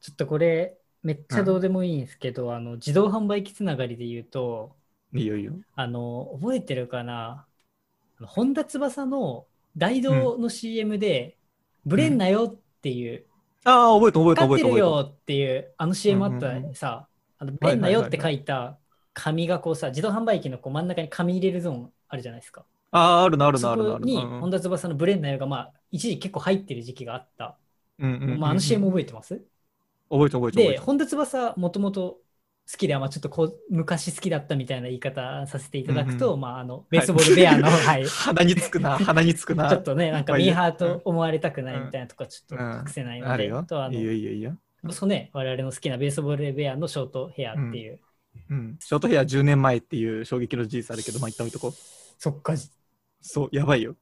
[0.00, 4.74] ちょっとこれ、めっちゃどうでもいいんですけど、あの、自動販売機つながりで言うと、
[5.14, 5.52] いいよいいよ。
[5.76, 7.46] あの、覚えてるかな？
[8.20, 9.46] 本田翼の
[9.76, 11.36] 大道の CM で、
[11.84, 13.26] ブレんなよっていう、
[13.64, 14.86] ああ、覚えた覚えた覚えた覚えた。
[14.86, 17.08] よっていう、あの CM あったうんうんうんさ、
[17.38, 18.78] あのブレんなよって書いた
[19.14, 22.64] 紙がこうさ、自動販売機のこう真ん中に紙入れるゾーンあるじゃないですか。
[22.90, 23.98] ああ、あるな、あるな、そあるな。
[23.98, 27.56] に本田翼のブレんなよが、まあ、一時結構入ってる時期があった。
[27.98, 29.40] うんうんうんうんまあ、あの CM 覚えてます？
[30.10, 30.80] 覚えてる覚えてる覚えで、てる。
[30.82, 32.18] 本田翼もともと
[32.70, 39.70] 好きで、まあ、ちょっとこう昔好きだったみたいな言い方させていただくと、うんまあ、あのベースボールベアの、はい、ち鼻につくな、鼻につくな。
[39.70, 43.88] ょっとね、なんかミーハーと思われたくないみたいなとこはちょっと隠せないので、あるよとあ。
[43.88, 44.92] のいいよいい。
[44.92, 48.00] そうね、我々の好きなベースボールベアのショートヘアっていう、
[48.50, 48.76] うん。
[48.80, 51.72] ショートヘア10年前っていう衝撃の事実あるけど、まあ一旦置いとこう。
[52.18, 52.54] そっか、
[53.20, 53.94] そう、やばいよ。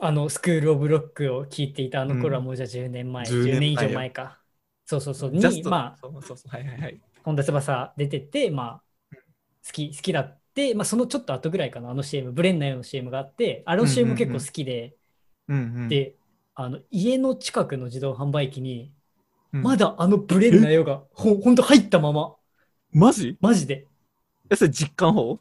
[0.00, 4.38] あのスクール・オブ・ロックを聞いていたあの頃はうんもうじゃあ10年前、10 10年以上前か。
[4.84, 7.00] そうそうそう、に、まあ、そうそうそう、はいはいはい。
[7.26, 8.80] 本田翼出てて、ま
[9.12, 9.16] あ、
[9.66, 14.94] 好き、好きだって、まあ、そのちょっと後ぐらいかな、あの CM、ブレンナよの CM があって、あの CM 結構好きで、
[15.48, 15.88] うんうん。
[15.88, 16.14] で、
[16.54, 18.92] あの家の近くの自動販売機に、
[19.52, 22.36] うん、まだあのブレンナよがほほんと入ったまま、
[22.92, 23.36] マジ？
[23.40, 23.88] マジで、
[24.48, 25.40] え、それ実感法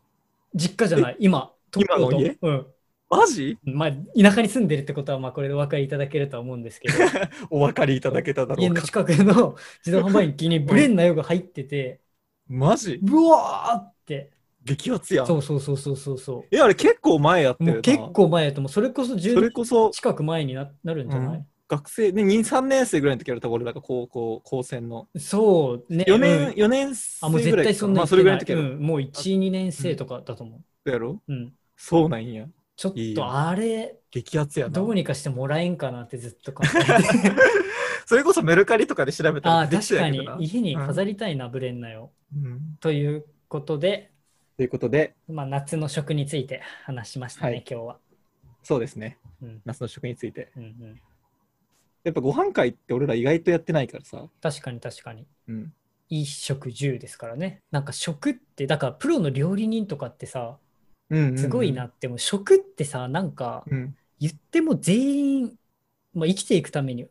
[0.55, 2.17] 実家じゃない、今、今の家？
[2.17, 2.67] 東京都うん。
[3.09, 3.57] マジ？
[3.63, 7.17] まあ、田舎に住んでるってことは、まあ、これでお分かりいただけるとは思うんですけど、
[7.49, 8.63] お分かりいただけただろうか。
[8.63, 12.01] 家の近くの 自動販売機にブレンナよが入ってて、
[12.47, 13.01] マジ？
[13.01, 14.31] うわーって、
[14.63, 15.25] 激アツやん。
[15.27, 17.73] そうそうそうそうそうそえ、あれ結構前やってう。
[17.73, 18.71] る結構前やと思う。
[18.71, 25.07] それこそそ10れこそ近く前にななるんじゃない、学生、ね、2、3年生ぐらいの時やるところだから高校、高専の。
[25.19, 26.05] そうね。
[26.05, 28.53] 4年、うん4年生あ、もう絶ぐらい対そんなまあ、それぐらいの時。
[28.53, 31.21] うん、もう1、2年生とかだと思やろう。
[31.27, 31.57] うん。
[31.77, 32.47] そうなんや。
[32.75, 34.71] ちょっとあれ、激アツやな。
[34.71, 37.31] どうにかしてもらえんかなってずっと考えて。
[38.05, 40.27] それこそメルカリとかで調べたらでき確かに。
[40.39, 42.11] 家に飾りたいな、ブレンナよ。
[42.35, 44.11] うんということで、
[44.57, 47.99] ということで、まあ、夏の食について話しましたね、はい今日は。
[48.63, 49.17] そうですね。
[49.41, 50.51] うん夏の食について。
[50.55, 51.01] うんうん、
[52.03, 54.27] やっぱご飯会って俺ら意外とやってないからさ。
[54.41, 55.25] 確かに確かに。
[55.47, 55.73] うん。
[56.09, 57.63] 衣食住ですからね。
[57.71, 60.57] なんか食って、だからプロの料理人とかってさ、
[61.35, 61.85] すごいな。
[61.85, 63.95] っても、食ってさ、なんかうん。
[64.19, 65.59] 言っても全員、
[66.13, 67.09] まあ、生きていくために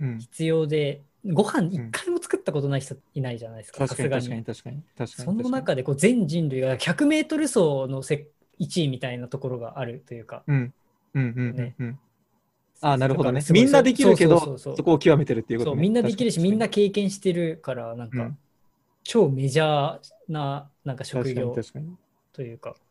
[0.00, 0.18] うん。
[0.18, 4.82] 必要で、ご飯一回も作ったことない人いないじゃないですか、確かにさすが確かに確かに。
[4.96, 10.72] 確かにその中でこう全人類が100メートル走のせ1位みたいなところがあるというか、うん。
[11.14, 11.98] うんうんうんねうん。
[12.80, 15.76] ああ、なるほどねみんなできるけど、そこを極めてるっていうことね。
[15.76, 18.38] そうみんなできるし、みんな確経験してるから、なんか、うん
[19.04, 21.54] 超メジャーななんか職業。
[22.32, 22.88] というか、うん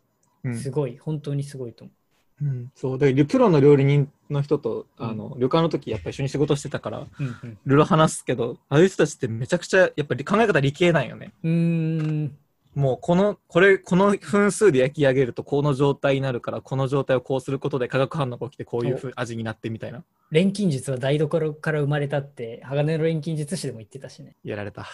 [0.55, 1.93] すごい、本当にすごいと思
[2.41, 2.45] う。
[2.45, 2.97] ん、そう。
[2.97, 5.09] だからプロの料理人の人と、うん。
[5.09, 7.07] あの旅館の時やっぱ一緒に仕事してたからいう。
[7.19, 7.57] うん。
[7.65, 11.33] ろいろ話すけどああいう人たちってめちゃくちゃやっぱり考え方理系なんよね。
[11.43, 12.37] うん。
[12.73, 18.97] もうこのこれこの分数で焼き上げるとこの状態になるからこの状態をこうすることで化学反応が起きてこういう。
[18.97, 20.03] ふう味になってみたいな。
[20.31, 24.35] 錬金術は台所から生まれたって、鋼の錬金術師でも言ってたしね。
[24.43, 24.87] やられた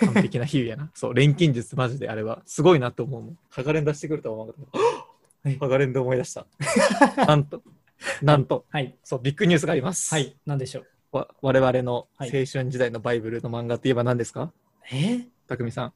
[0.00, 0.90] 完璧な比喩やな。
[0.94, 2.42] そう錬金術マジであれは。
[2.46, 3.38] すごいなと思うもん。
[3.50, 6.46] 鋼連出してくるとは思わなかったはいで思い出した。
[7.26, 7.62] なんと。
[8.22, 8.66] なんと。
[8.70, 10.14] はい、そうビッグニュースがあります。
[10.14, 10.80] はい、なんでしょ
[11.12, 11.16] う。
[11.16, 12.28] わ我々のはい。
[12.28, 14.52] 青春時代のバイブルの漫画といえば何ですか？
[14.92, 15.26] え？
[15.48, 15.92] 匠さん。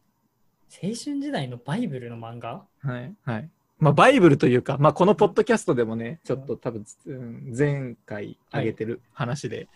[0.71, 2.65] 青春時代のバイブルの漫画？
[2.81, 3.15] はい。
[3.25, 3.51] はい。
[3.79, 9.69] まあ、バイブルというか、まあ、このポッドキャストでもね、ちょっと多分、うん前回上げてる話ではい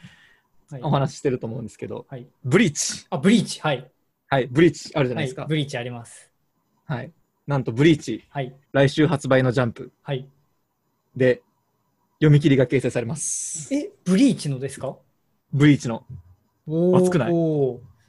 [0.83, 2.27] お話ししてると思うんですけど、はい。
[2.45, 3.07] ブリーチ。
[3.11, 3.61] あ、ブリーチ。
[3.61, 3.91] はい。
[4.29, 5.45] はい、ブリーチあるじゃなはいいですか。
[5.47, 6.31] ブリーチあります。
[6.87, 7.13] はい。
[7.47, 8.55] なんと、ブリーチ、はい。
[8.73, 10.27] 来週発売のジャンプはい。
[11.17, 11.43] で、
[12.15, 13.75] 読み切りが掲載されます。
[13.75, 14.97] え、ブリーチのですか？
[15.53, 16.07] ブリーチの
[16.67, 17.33] お熱くない？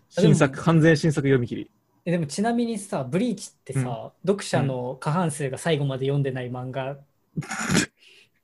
[0.10, 1.72] 新作、完全新作読み切り。
[2.06, 6.98] えでもちなみにさ、ブリーチってさ、読者の過半数が最後まで読んでない漫画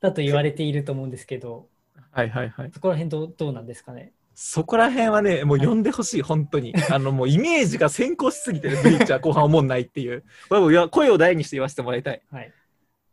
[0.00, 1.68] だと言われていると思うんですけど、
[2.12, 2.70] はいはいはい。
[2.72, 4.12] そこら辺どうどうなんですかね？
[4.34, 6.72] そこら辺はね、もう読んでほしい、本当に。
[6.90, 10.24] あの、もうイメージが先行しすぎてる、ブリーチは後半思んないっていう。
[10.48, 12.22] これも声を大にして言わせてもらいたい。
[12.30, 12.52] はい。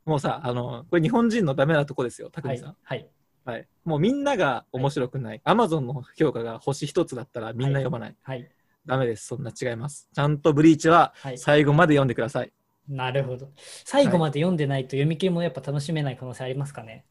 [0.06, 2.70] もうさ、あの、これ日本人のダメなとこですよ、は匠さん。。
[2.70, 3.10] いはい。
[3.44, 3.68] はい。
[3.84, 5.42] もうみんなが面白くない。
[5.44, 8.16] アマゾンの評価が星一つだったらみんな読まない。
[8.22, 8.50] はい。
[8.86, 10.10] ダメです、そんな違います。
[10.14, 11.38] ちゃんとブリーチははい。
[11.38, 12.54] 最後まで読んでください。
[12.88, 13.52] なるほど。
[13.84, 17.06] 最後まで読んでないと読み切りもやっぱ楽しめない可能性ありますかね？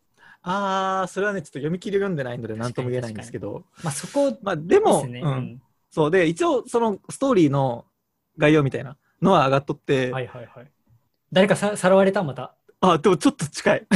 [0.49, 3.64] あー、それはね、ちょっと読み切り読んでないので何とも言えないんですけど。
[3.82, 5.20] まあそこまあでも、ですね。
[5.20, 5.62] う、うんん。
[5.90, 7.84] そうで、一応そのストーリーの
[8.38, 10.70] 概要みたいなのは上がっとって、はいはいはい。
[11.32, 12.22] 誰かささらわれた？
[12.22, 12.55] また。
[12.80, 13.86] あ、でもちょっと近い。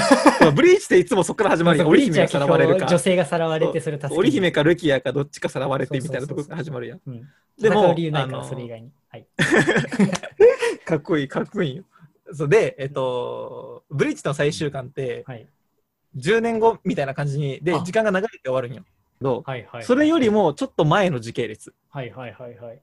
[0.55, 1.87] ブリーチっていつもそこから始まるよ。
[1.87, 2.87] 織姫がさらわれるか。
[2.87, 7.01] 女性がさらわれてそれ助けに織姫かルキアかどっちかさらわれてみたいなとこから始まるやん。
[7.07, 7.29] うん。
[7.61, 8.91] でも理由ないから、それ以外に。
[9.09, 9.27] はい。
[10.85, 11.85] かっこいい、かっこいいよ。
[12.33, 15.47] そうで、えっと、ブリーチの最終巻ってはい。
[16.17, 18.83] 10年後みたいな感じに、であ、時間が流れて終わるんよ。
[19.21, 19.85] どはいはい。
[19.85, 21.75] それよりもちょっと前の時系列。
[21.91, 22.81] はいはいはいはい。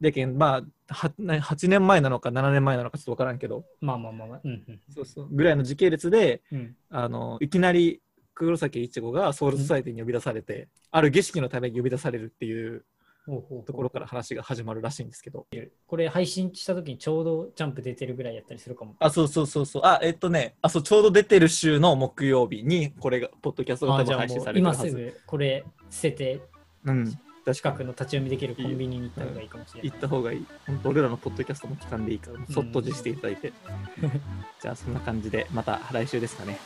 [0.00, 4.40] でけん、まあ、はな8年前なのか7年前なのかちょっとわからんけど、まあまあまあまあ。
[4.44, 6.76] うんうんそうそう、ぐらいの時系列で、うん。
[6.90, 8.00] あの、いきなり
[8.34, 12.84] 黒崎一護がソウルソサイティに呼び出されて、ある儀式のために呼び出されるっていう
[13.26, 15.46] ところから話が始まるらしいんですけど。
[15.86, 18.94] これ配信した時にちょうどジャンプ出てるぐらいやったりするかも。
[18.98, 19.82] あ、そうそうそうそう。
[19.84, 24.88] あ、えっとね、あ、そう、ちょうど出てる週の木曜日に、これが、ポッドキャストが多分配信されてるはず。
[24.88, 26.40] 今すぐこれ捨てて
[26.84, 27.18] うん。
[27.54, 29.90] 近くの立ち読みできるコンビニに行った方がいいかもしれない。
[29.90, 30.46] 行った方がいい。
[30.66, 33.52] 本当俺らのポッドキャストも聞かんでいいから、そっとじしていただいて。
[34.60, 36.58] じゃあそんな感じで、また来週ですかね。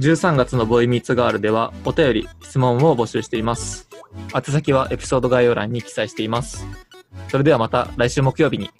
[0.00, 3.93] 13月のボーイミーツガールでは、お便り、質問を募集しています。
[4.32, 6.66] 宛先はエピソード概要欄に記載しています。
[7.28, 8.70] それではまた来週木曜日に